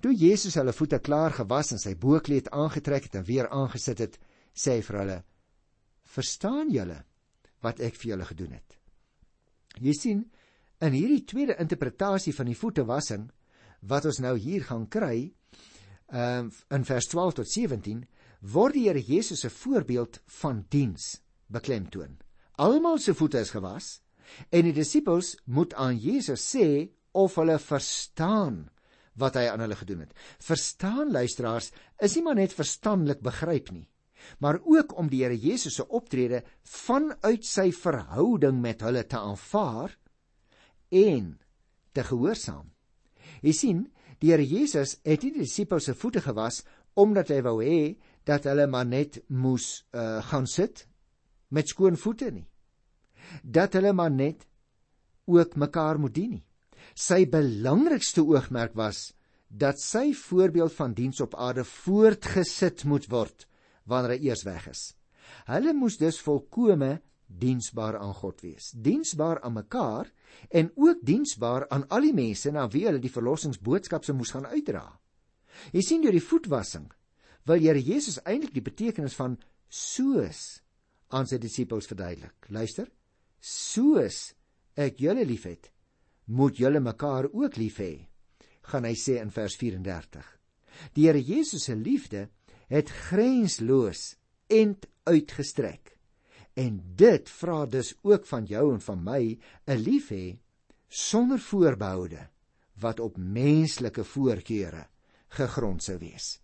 Toe 0.00 0.12
Jesus 0.16 0.56
hulle 0.56 0.72
voete 0.72 0.98
klaar 0.98 1.34
gewas 1.36 1.72
en 1.72 1.80
sy 1.80 1.94
boekleed 1.96 2.50
aangetrek 2.56 3.08
het 3.08 3.20
en 3.20 3.26
weer 3.28 3.48
aangesit 3.48 3.98
het, 4.04 4.18
sê 4.54 4.78
hy 4.78 4.84
vir 4.86 4.98
hulle: 5.00 5.18
"Verstaan 6.04 6.70
julle 6.70 7.04
wat 7.60 7.80
ek 7.80 7.96
vir 7.96 8.12
julle 8.12 8.28
gedoen 8.28 8.52
het?" 8.56 8.78
Jy 9.80 9.92
sien, 9.94 10.24
in 10.80 10.96
hierdie 10.96 11.24
tweede 11.24 11.56
interpretasie 11.60 12.34
van 12.34 12.48
die 12.48 12.56
voetewassing 12.56 13.28
wat 13.80 14.06
ons 14.08 14.20
nou 14.20 14.36
hier 14.36 14.64
gaan 14.64 14.88
kry, 14.88 15.32
ehm 16.08 16.50
in 16.70 16.84
vers 16.84 17.06
12 17.08 17.34
tot 17.40 17.48
17, 17.48 18.04
word 18.40 18.74
die 18.74 18.88
Here 18.88 19.00
Jesus 19.00 19.40
se 19.40 19.50
voorbeeld 19.50 20.20
van 20.40 20.64
diens 20.68 21.20
beklemtoon. 21.46 22.18
Almal 22.56 22.98
se 22.98 23.14
voete 23.14 23.40
is 23.40 23.50
gewas, 23.50 24.00
En 24.50 24.66
die 24.66 24.74
disippels 24.76 25.34
moet 25.46 25.74
aan 25.74 25.98
Jesus 25.98 26.42
sê 26.54 26.90
of 27.12 27.36
hulle 27.40 27.58
verstaan 27.58 28.64
wat 29.20 29.36
hy 29.36 29.46
aan 29.50 29.62
hulle 29.64 29.78
gedoen 29.78 30.04
het. 30.04 30.14
Verstaan 30.42 31.12
luisteraars, 31.12 31.70
is 32.00 32.16
nie 32.16 32.24
maar 32.24 32.38
net 32.38 32.54
verstandelik 32.56 33.22
begryp 33.24 33.72
nie, 33.74 33.86
maar 34.40 34.60
ook 34.62 34.94
om 35.00 35.08
die 35.10 35.22
Here 35.24 35.36
Jesus 35.36 35.78
se 35.80 35.86
optrede 35.86 36.42
vanuit 36.64 37.46
sy 37.46 37.70
verhouding 37.74 38.60
met 38.62 38.84
hulle 38.84 39.04
te 39.08 39.18
aanvaar 39.18 39.96
en 40.90 41.32
te 41.96 42.04
gehoorsaam. 42.06 42.68
Jy 43.42 43.54
sien, 43.56 43.82
die 44.20 44.32
Here 44.32 44.44
Jesus 44.44 44.98
het 45.04 45.24
nie 45.24 45.34
die 45.34 45.46
disippels 45.46 45.88
se 45.88 45.96
voete 45.96 46.22
gewas 46.24 46.62
omdat 47.00 47.30
hy 47.32 47.40
wou 47.46 47.58
hê 47.62 47.96
dat 48.28 48.44
hulle 48.50 48.66
maar 48.68 48.86
net 48.86 49.22
moes 49.28 49.86
uh, 49.94 50.20
gaan 50.28 50.46
sit 50.50 50.84
met 51.50 51.70
skoon 51.70 51.96
voete 51.96 52.30
nie 52.34 52.49
dat 53.42 53.76
hulle 53.78 53.92
maar 53.92 54.10
net 54.10 54.46
ook 55.30 55.56
mekaar 55.56 56.00
moet 56.00 56.14
dien 56.14 56.30
nie. 56.38 56.44
Sy 56.94 57.24
belangrikste 57.30 58.24
oogmerk 58.24 58.74
was 58.74 59.10
dat 59.48 59.80
sy 59.82 60.12
voorbeeld 60.14 60.72
van 60.72 60.94
diens 60.94 61.20
op 61.20 61.34
aarde 61.34 61.64
voortgesit 61.64 62.84
moet 62.84 63.06
word 63.10 63.46
wanneer 63.90 64.16
hy 64.16 64.30
eers 64.30 64.44
weg 64.46 64.68
is. 64.70 64.82
Hulle 65.50 65.74
moes 65.74 65.98
dus 65.98 66.20
volkome 66.22 67.00
diensbaar 67.30 67.98
aan 67.98 68.14
God 68.14 68.40
wees, 68.42 68.72
diensbaar 68.74 69.40
aan 69.46 69.54
mekaar 69.54 70.10
en 70.50 70.70
ook 70.74 71.02
diensbaar 71.06 71.68
aan 71.70 71.86
al 71.88 72.08
die 72.08 72.14
mense 72.14 72.50
na 72.50 72.66
wie 72.70 72.86
hulle 72.86 73.02
die 73.02 73.12
verlossingsboodskap 73.12 74.06
se 74.06 74.14
moes 74.14 74.32
gaan 74.34 74.48
uitdra. 74.50 74.86
Jy 75.74 75.82
sien 75.84 76.02
deur 76.02 76.14
die 76.14 76.24
voetwassing 76.24 76.88
wil 77.48 77.62
Here 77.62 77.80
Jesus 77.80 78.20
eintlik 78.26 78.54
die 78.54 78.64
betekenis 78.64 79.16
van 79.18 79.38
soos 79.70 80.60
aan 81.10 81.26
sy 81.26 81.38
disippels 81.42 81.88
verduidelik. 81.90 82.50
Luister, 82.50 82.90
soos 83.40 84.34
ek 84.76 85.00
julle 85.00 85.24
liefhet, 85.24 85.70
moet 86.30 86.58
julle 86.60 86.80
mekaar 86.80 87.28
ook 87.32 87.56
lief 87.58 87.80
hê, 87.82 87.94
gaan 88.70 88.86
hy 88.86 88.94
sê 88.94 89.18
in 89.20 89.32
vers 89.34 89.56
34. 89.58 90.26
Die 90.94 91.08
Here 91.08 91.20
Jesus 91.20 91.66
se 91.66 91.74
liefde 91.74 92.28
het 92.70 92.90
grensloos 93.08 94.14
end 94.46 94.86
uitgestrek. 95.08 95.96
En 96.54 96.80
dit 96.96 97.28
vra 97.40 97.64
dus 97.66 97.94
ook 98.02 98.26
van 98.26 98.46
jou 98.46 98.72
en 98.74 98.80
van 98.80 99.02
my 99.04 99.38
'n 99.66 99.78
lief 99.78 100.10
hê 100.10 100.38
sonder 100.88 101.38
voorbehoude 101.38 102.28
wat 102.80 103.00
op 103.00 103.16
menslike 103.16 104.04
voorkeure 104.04 104.86
gegrond 105.28 105.82
sou 105.82 105.98
wees. 105.98 106.40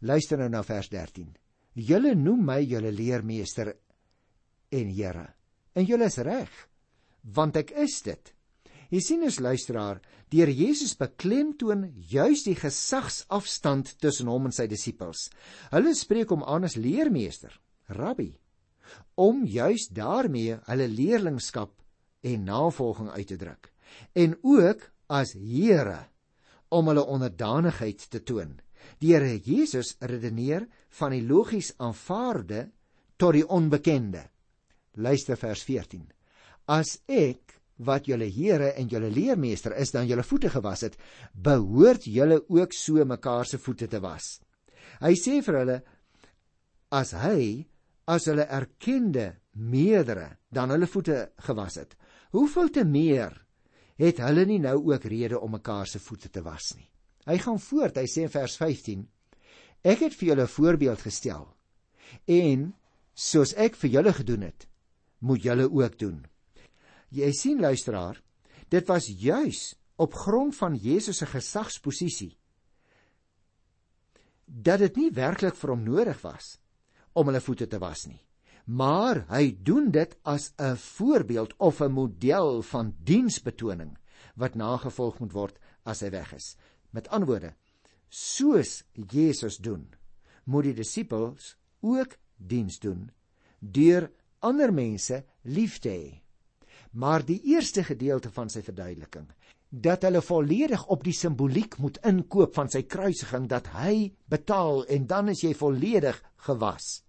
Luister 0.00 0.38
nou 0.38 0.48
na 0.48 0.62
vers 0.62 0.88
13. 0.88 1.36
Julle 1.72 2.14
noem 2.14 2.44
my 2.44 2.60
julle 2.64 2.92
leermeester 2.92 3.76
en 4.68 4.88
Here. 4.90 5.35
En 5.76 5.84
julle 5.84 6.08
is 6.08 6.18
reg, 6.24 6.52
want 7.36 7.58
ek 7.60 7.74
is 7.84 8.00
dit. 8.06 8.32
Jy 8.90 9.02
sien 9.02 9.26
as 9.26 9.40
luisteraar, 9.42 10.00
deur 10.30 10.50
Jesus 10.50 10.94
beklemtoon 10.98 11.88
juis 12.10 12.44
die 12.46 12.56
gesagsafstand 12.56 13.96
tussen 14.00 14.30
hom 14.30 14.48
en 14.48 14.54
sy 14.54 14.68
disippels. 14.70 15.26
Hulle 15.74 15.94
spreek 15.98 16.32
hom 16.32 16.46
aan 16.46 16.68
as 16.68 16.78
leermeester, 16.78 17.52
rabbi, 17.98 18.30
om 19.18 19.44
juis 19.44 19.88
daarmee 19.90 20.60
hulle 20.68 20.86
leerlingskap 20.88 21.74
en 22.26 22.46
navolging 22.46 23.10
uit 23.14 23.26
te 23.28 23.38
druk 23.40 23.72
en 24.14 24.36
ook 24.42 24.86
as 25.06 25.34
Here 25.38 26.06
om 26.74 26.88
hulle 26.90 27.04
onderdanigheid 27.06 28.08
te 28.10 28.22
toon. 28.26 28.56
Die 28.98 29.14
Here 29.14 29.38
Jesus 29.38 29.94
redeneer 30.00 30.66
van 30.98 31.14
die 31.14 31.22
logies 31.22 31.72
aanvaarde 31.78 32.66
tot 33.16 33.36
die 33.38 33.46
onbekende. 33.46 34.26
Luister 34.96 35.36
vers 35.36 35.62
14. 35.62 36.06
As 36.72 36.96
ek 37.06 37.56
wat 37.84 38.08
julle 38.08 38.28
Here 38.32 38.72
en 38.80 38.88
julle 38.88 39.10
leermeester 39.12 39.74
is 39.76 39.92
dan 39.92 40.08
julle 40.08 40.24
voete 40.24 40.48
gewas 40.50 40.86
het, 40.86 40.96
behoort 41.32 42.08
julle 42.08 42.40
ook 42.48 42.72
so 42.72 43.04
mekaar 43.04 43.46
se 43.46 43.60
voete 43.60 43.88
te 43.92 44.00
was. 44.00 44.38
Hy 45.00 45.12
sê 45.20 45.42
vir 45.44 45.58
hulle 45.60 45.78
as 46.96 47.12
hy 47.20 47.66
as 48.08 48.28
hulle 48.30 48.46
erkende 48.46 49.34
meerdere 49.52 50.38
dan 50.48 50.72
hulle 50.72 50.88
voete 50.88 51.26
gewas 51.44 51.76
het, 51.76 51.96
hoeveel 52.32 52.70
te 52.72 52.84
meer 52.88 53.34
het 54.00 54.20
hulle 54.24 54.46
nie 54.48 54.60
nou 54.62 54.78
ook 54.92 55.04
rede 55.08 55.40
om 55.40 55.56
mekaar 55.56 55.88
se 55.88 56.00
voete 56.00 56.30
te 56.32 56.40
was 56.44 56.72
nie. 56.76 56.88
Hy 57.26 57.36
gaan 57.42 57.58
voort, 57.58 57.98
hy 57.98 58.06
sê 58.06 58.24
in 58.24 58.32
vers 58.32 58.54
15: 58.60 59.02
Ek 59.84 60.04
het 60.06 60.14
vir 60.14 60.28
julle 60.30 60.46
'n 60.46 60.54
voorbeeld 60.56 61.00
gestel 61.02 61.48
en 62.26 62.72
soos 63.14 63.52
ek 63.56 63.74
vir 63.76 63.90
julle 63.90 64.12
gedoen 64.12 64.42
het, 64.46 64.68
moet 65.18 65.42
julle 65.42 65.68
ook 65.70 65.98
doen. 65.98 66.24
Jy 67.08 67.32
sien 67.32 67.60
luisteraar, 67.60 68.20
dit 68.68 68.86
was 68.86 69.06
juis 69.06 69.74
op 69.96 70.14
grond 70.14 70.56
van 70.56 70.74
Jesus 70.74 71.22
se 71.22 71.26
gesagsposisie 71.26 72.36
dat 74.46 74.78
dit 74.78 74.96
nie 74.96 75.10
werklik 75.10 75.56
vir 75.58 75.72
hom 75.74 75.82
nodig 75.82 76.20
was 76.22 76.56
om 77.18 77.26
hulle 77.26 77.42
voete 77.42 77.66
te 77.66 77.80
was 77.82 78.04
nie. 78.06 78.20
Maar 78.66 79.24
hy 79.30 79.56
doen 79.62 79.90
dit 79.90 80.16
as 80.22 80.52
'n 80.58 80.76
voorbeeld 80.76 81.54
of 81.58 81.80
'n 81.80 81.92
model 81.92 82.62
van 82.62 82.94
diensbetoning 82.98 83.96
wat 84.34 84.54
nagevolg 84.54 85.18
moet 85.18 85.32
word 85.32 85.58
as 85.84 86.00
hy 86.00 86.10
weg 86.10 86.32
is. 86.34 86.56
Met 86.90 87.08
ander 87.08 87.28
woorde, 87.28 87.54
soos 88.08 88.84
Jesus 88.92 89.56
doen, 89.56 89.94
moet 90.44 90.64
die 90.64 90.74
disippels 90.74 91.56
ook 91.80 92.16
diens 92.36 92.78
doen 92.78 93.10
deur 93.58 94.10
ander 94.40 94.72
mense 94.72 95.22
lief 95.42 95.78
te 95.78 95.90
hê. 95.90 96.14
Maar 96.92 97.24
die 97.24 97.40
eerste 97.52 97.84
gedeelte 97.84 98.30
van 98.32 98.48
sy 98.48 98.62
verduideliking, 98.64 99.26
dat 99.68 100.06
hulle 100.06 100.22
volledig 100.22 100.86
op 100.92 101.02
die 101.04 101.14
simboliek 101.14 101.76
moet 101.82 101.98
inkoop 102.06 102.54
van 102.54 102.70
sy 102.72 102.84
kruisiging 102.86 103.48
dat 103.50 103.68
hy 103.74 104.12
betaal 104.30 104.84
en 104.92 105.06
dan 105.10 105.28
is 105.32 105.42
jy 105.44 105.52
volledig 105.58 106.18
gewas. 106.46 107.02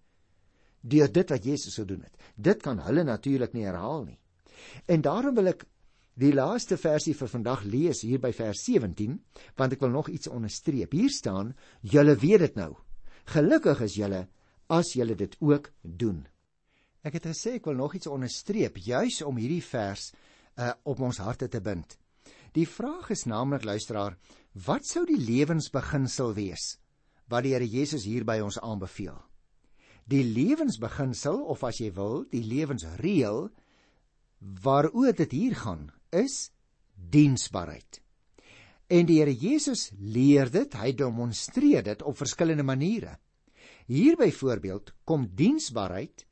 Deur 0.82 1.12
dit 1.12 1.34
wat 1.34 1.46
Jesus 1.46 1.78
gedoen 1.78 2.04
het. 2.04 2.16
Dit 2.36 2.64
kan 2.64 2.80
hulle 2.86 3.04
natuurlik 3.04 3.54
nie 3.54 3.68
herhaal 3.68 4.06
nie. 4.08 4.20
En 4.86 5.02
daarom 5.02 5.36
wil 5.38 5.52
ek 5.54 5.66
die 6.18 6.34
laaste 6.34 6.80
versie 6.82 7.14
vir 7.14 7.30
vandag 7.30 7.64
lees 7.70 8.02
hier 8.02 8.20
by 8.20 8.32
vers 8.34 8.64
17, 8.66 9.20
want 9.58 9.76
ek 9.76 9.84
wil 9.86 9.94
nog 9.94 10.10
iets 10.10 10.32
onderstreep. 10.32 10.92
Hier 10.92 11.14
staan: 11.14 11.54
"Julle 11.82 12.16
weet 12.16 12.40
dit 12.40 12.56
nou. 12.56 12.74
Gelukkig 13.26 13.82
is 13.82 13.96
julle 13.96 14.28
as 14.68 14.94
julle 14.94 15.16
dit 15.16 15.36
ook 15.40 15.72
doen." 15.82 16.26
Ek 17.08 17.16
het 17.16 17.30
gesê 17.30 17.54
ek 17.56 17.68
wil 17.70 17.78
nog 17.80 17.94
iets 17.96 18.10
onderstreep 18.12 18.82
juis 18.84 19.22
om 19.24 19.38
hierdie 19.40 19.64
vers 19.64 20.10
uh, 20.12 20.74
op 20.84 21.00
ons 21.08 21.22
harte 21.24 21.48
te 21.48 21.62
bind. 21.64 21.96
Die 22.52 22.68
vraag 22.68 23.14
is 23.16 23.24
naamlik 23.30 23.64
luisteraar, 23.64 24.18
wat 24.68 24.84
sou 24.90 25.06
die 25.08 25.20
lewensbeginsel 25.22 26.34
wees 26.36 26.76
wat 27.32 27.44
die 27.44 27.54
Here 27.54 27.68
Jesus 27.68 28.06
hier 28.08 28.24
by 28.28 28.38
ons 28.44 28.58
aanbeveel? 28.64 29.16
Die 30.08 30.24
lewensbeginsel 30.24 31.42
of 31.52 31.64
as 31.68 31.80
jy 31.84 31.94
wil, 31.96 32.26
die 32.32 32.44
lewensreël 32.44 33.50
waaroor 34.64 35.16
dit 35.16 35.36
hier 35.36 35.56
gaan, 35.60 35.90
is 36.12 36.50
diensbaarheid. 36.96 38.02
En 38.88 39.08
die 39.08 39.20
Here 39.20 39.36
Jesus 39.36 39.90
leer 40.00 40.52
dit, 40.52 40.76
hy 40.76 40.94
demonstreer 40.96 41.84
dit 41.88 42.04
op 42.04 42.20
verskillende 42.20 42.68
maniere. 42.68 43.18
Hier 43.88 44.16
byvoorbeeld 44.20 44.94
kom 45.08 45.28
diensbaarheid 45.36 46.27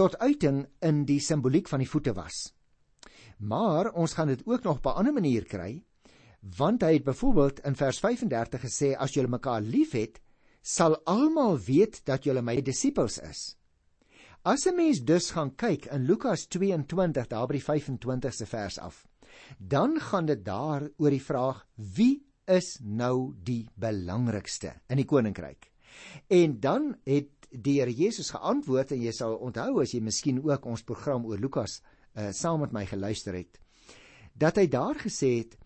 tot 0.00 0.16
uiting 0.24 0.62
in 0.86 1.02
die 1.04 1.20
simboliek 1.20 1.68
van 1.68 1.82
die 1.82 1.88
voete 1.88 2.14
was. 2.16 2.54
Maar 3.36 3.90
ons 3.92 4.14
gaan 4.16 4.30
dit 4.32 4.42
ook 4.48 4.64
nog 4.64 4.78
op 4.78 4.86
'n 4.86 4.98
ander 5.00 5.12
manier 5.12 5.44
kry, 5.44 5.84
want 6.56 6.82
hy 6.82 6.92
het 6.92 7.04
byvoorbeeld 7.04 7.60
in 7.60 7.76
vers 7.76 7.98
35 8.00 8.60
gesê 8.60 8.96
as 8.96 9.12
julle 9.12 9.28
mekaar 9.28 9.60
liefhet, 9.60 10.20
sal 10.62 10.96
almal 11.04 11.58
weet 11.58 12.04
dat 12.04 12.24
julle 12.24 12.42
my 12.42 12.62
disippels 12.62 13.18
is. 13.18 13.56
As 14.42 14.66
'n 14.66 14.76
mens 14.76 15.04
dus 15.04 15.30
gaan 15.30 15.54
kyk 15.54 15.86
in 15.86 16.06
Lukas 16.06 16.46
22 16.46 17.26
daar 17.26 17.46
by 17.46 17.52
die 17.52 17.64
25ste 17.64 18.46
vers 18.46 18.78
af, 18.78 19.06
dan 19.58 20.00
gaan 20.00 20.26
dit 20.26 20.44
daar 20.44 20.88
oor 20.96 21.10
die 21.10 21.22
vraag 21.22 21.66
wie 21.76 22.24
is 22.46 22.78
nou 22.82 23.34
die 23.44 23.68
belangrikste 23.74 24.80
in 24.88 24.96
die 24.96 25.06
koninkryk. 25.06 25.70
En 26.28 26.60
dan 26.60 26.96
het 27.04 27.39
Here 27.50 27.90
Jesus 27.90 28.30
geantwoord 28.30 28.92
en 28.94 29.02
jy 29.02 29.12
sal 29.14 29.36
onthou 29.42 29.80
as 29.82 29.94
jy 29.94 30.00
miskien 30.04 30.38
ook 30.44 30.66
ons 30.66 30.84
program 30.86 31.26
oor 31.26 31.40
Lukas 31.40 31.80
uh 32.14 32.30
saam 32.34 32.60
met 32.64 32.72
my 32.74 32.84
geluister 32.86 33.34
het 33.38 33.58
dat 34.34 34.56
hy 34.58 34.66
daar 34.70 34.98
gesê 34.98 35.30
het 35.42 35.56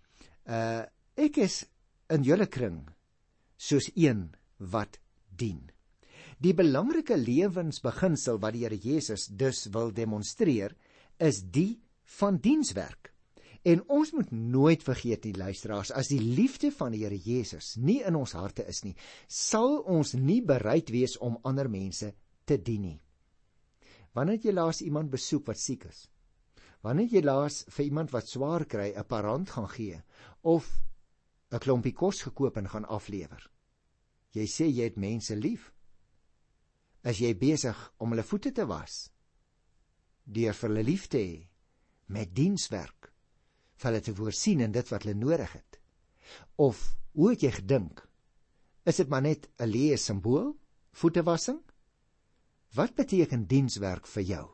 uh 0.49 0.85
ek 1.17 1.39
is 1.45 1.63
in 2.11 2.25
julle 2.27 2.47
kring 2.47 2.83
soos 3.57 3.91
een 3.95 4.29
wat 4.59 4.99
dien. 5.31 5.71
Die 6.43 6.55
belangrike 6.55 7.17
lewensbeginsel 7.17 8.41
wat 8.43 8.57
die 8.57 8.65
Here 8.65 8.77
Jesus 8.77 9.27
dus 9.31 9.67
wil 9.73 9.93
demonstreer 9.95 10.75
is 11.19 11.43
die 11.43 11.81
van 12.19 12.39
dienswerk. 12.43 13.14
En 13.65 13.81
ons 13.89 14.11
moet 14.13 14.31
nooit 14.31 14.83
vergeet 14.85 15.23
die 15.25 15.37
luisteraars 15.37 15.91
as 15.97 16.11
die 16.13 16.21
liefde 16.21 16.69
van 16.77 16.93
die 16.93 17.01
Here 17.07 17.17
Jesus 17.17 17.75
nie 17.81 18.03
in 18.05 18.17
ons 18.19 18.35
harte 18.37 18.67
is 18.69 18.83
nie, 18.85 18.93
sal 19.27 19.79
ons 19.89 20.13
nie 20.21 20.43
bereid 20.45 20.93
wees 20.93 21.17
om 21.17 21.39
ander 21.49 21.71
mense 21.73 22.11
te 22.45 22.59
dien 22.61 22.83
nie. 22.85 22.99
Wanneer 24.13 24.45
jy 24.45 24.53
laas 24.53 24.83
iemand 24.85 25.09
besoek 25.11 25.49
wat 25.49 25.59
siek 25.59 25.87
is, 25.89 26.03
wanneer 26.85 27.17
jy 27.17 27.23
laas 27.25 27.63
vir 27.73 27.87
iemand 27.87 28.13
wat 28.13 28.29
swaar 28.29 28.67
kry 28.69 28.93
'n 28.93 29.09
parant 29.09 29.51
gaan 29.51 29.69
gee 29.69 30.03
of 30.43 30.69
'n 31.51 31.59
klompie 31.59 31.95
kos 31.97 32.21
gekoop 32.29 32.57
en 32.61 32.69
gaan 32.69 32.85
aflewer. 32.85 33.51
Jy 34.35 34.47
sê 34.47 34.69
jy 34.69 34.85
het 34.85 34.97
mense 34.97 35.35
lief. 35.37 35.73
As 37.03 37.19
jy 37.19 37.33
besig 37.35 37.93
om 37.99 38.11
hulle 38.11 38.23
voete 38.23 38.53
te 38.53 38.67
was, 38.67 39.11
deur 40.25 40.53
vir 40.53 40.69
hulle 40.69 40.85
lief 40.85 41.09
te 41.09 41.19
hê 41.19 41.49
met 42.09 42.35
dienswerk 42.35 43.14
vir 43.85 43.93
hulle 43.93 44.05
te 44.05 44.17
voorsien 44.17 44.65
in 44.65 44.73
dit 44.73 44.91
wat 44.91 45.05
hulle 45.05 45.19
nodig 45.21 45.53
het. 45.53 45.79
Of 46.57 46.97
hoe 47.13 47.31
het 47.35 47.45
jy 47.45 47.51
gedink? 47.59 48.01
Is 48.89 48.97
dit 48.97 49.09
maar 49.09 49.23
net 49.23 49.49
'n 49.61 49.69
leë 49.69 49.97
simbool? 50.01 50.57
Voetewassing? 50.93 51.61
Wat 52.75 52.95
beteken 52.95 53.47
dienswerk 53.47 54.07
vir 54.07 54.23
jou? 54.23 54.47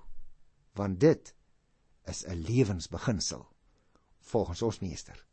Want 0.74 1.00
dit 1.00 1.34
is 2.06 2.24
'n 2.26 2.42
lewensbeginsel 2.42 3.46
volgens 4.18 4.62
ons 4.62 4.80
meester. 4.80 5.26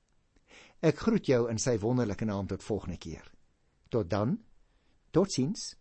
Ek 0.79 0.97
groet 0.97 1.25
jou 1.25 1.49
in 1.49 1.57
sy 1.57 1.77
wonderlike 1.79 2.25
naam 2.25 2.47
tot 2.47 2.63
volgende 2.63 2.97
keer. 2.97 3.31
Tot 3.89 4.09
dan. 4.09 4.37
Totsiens. 5.11 5.75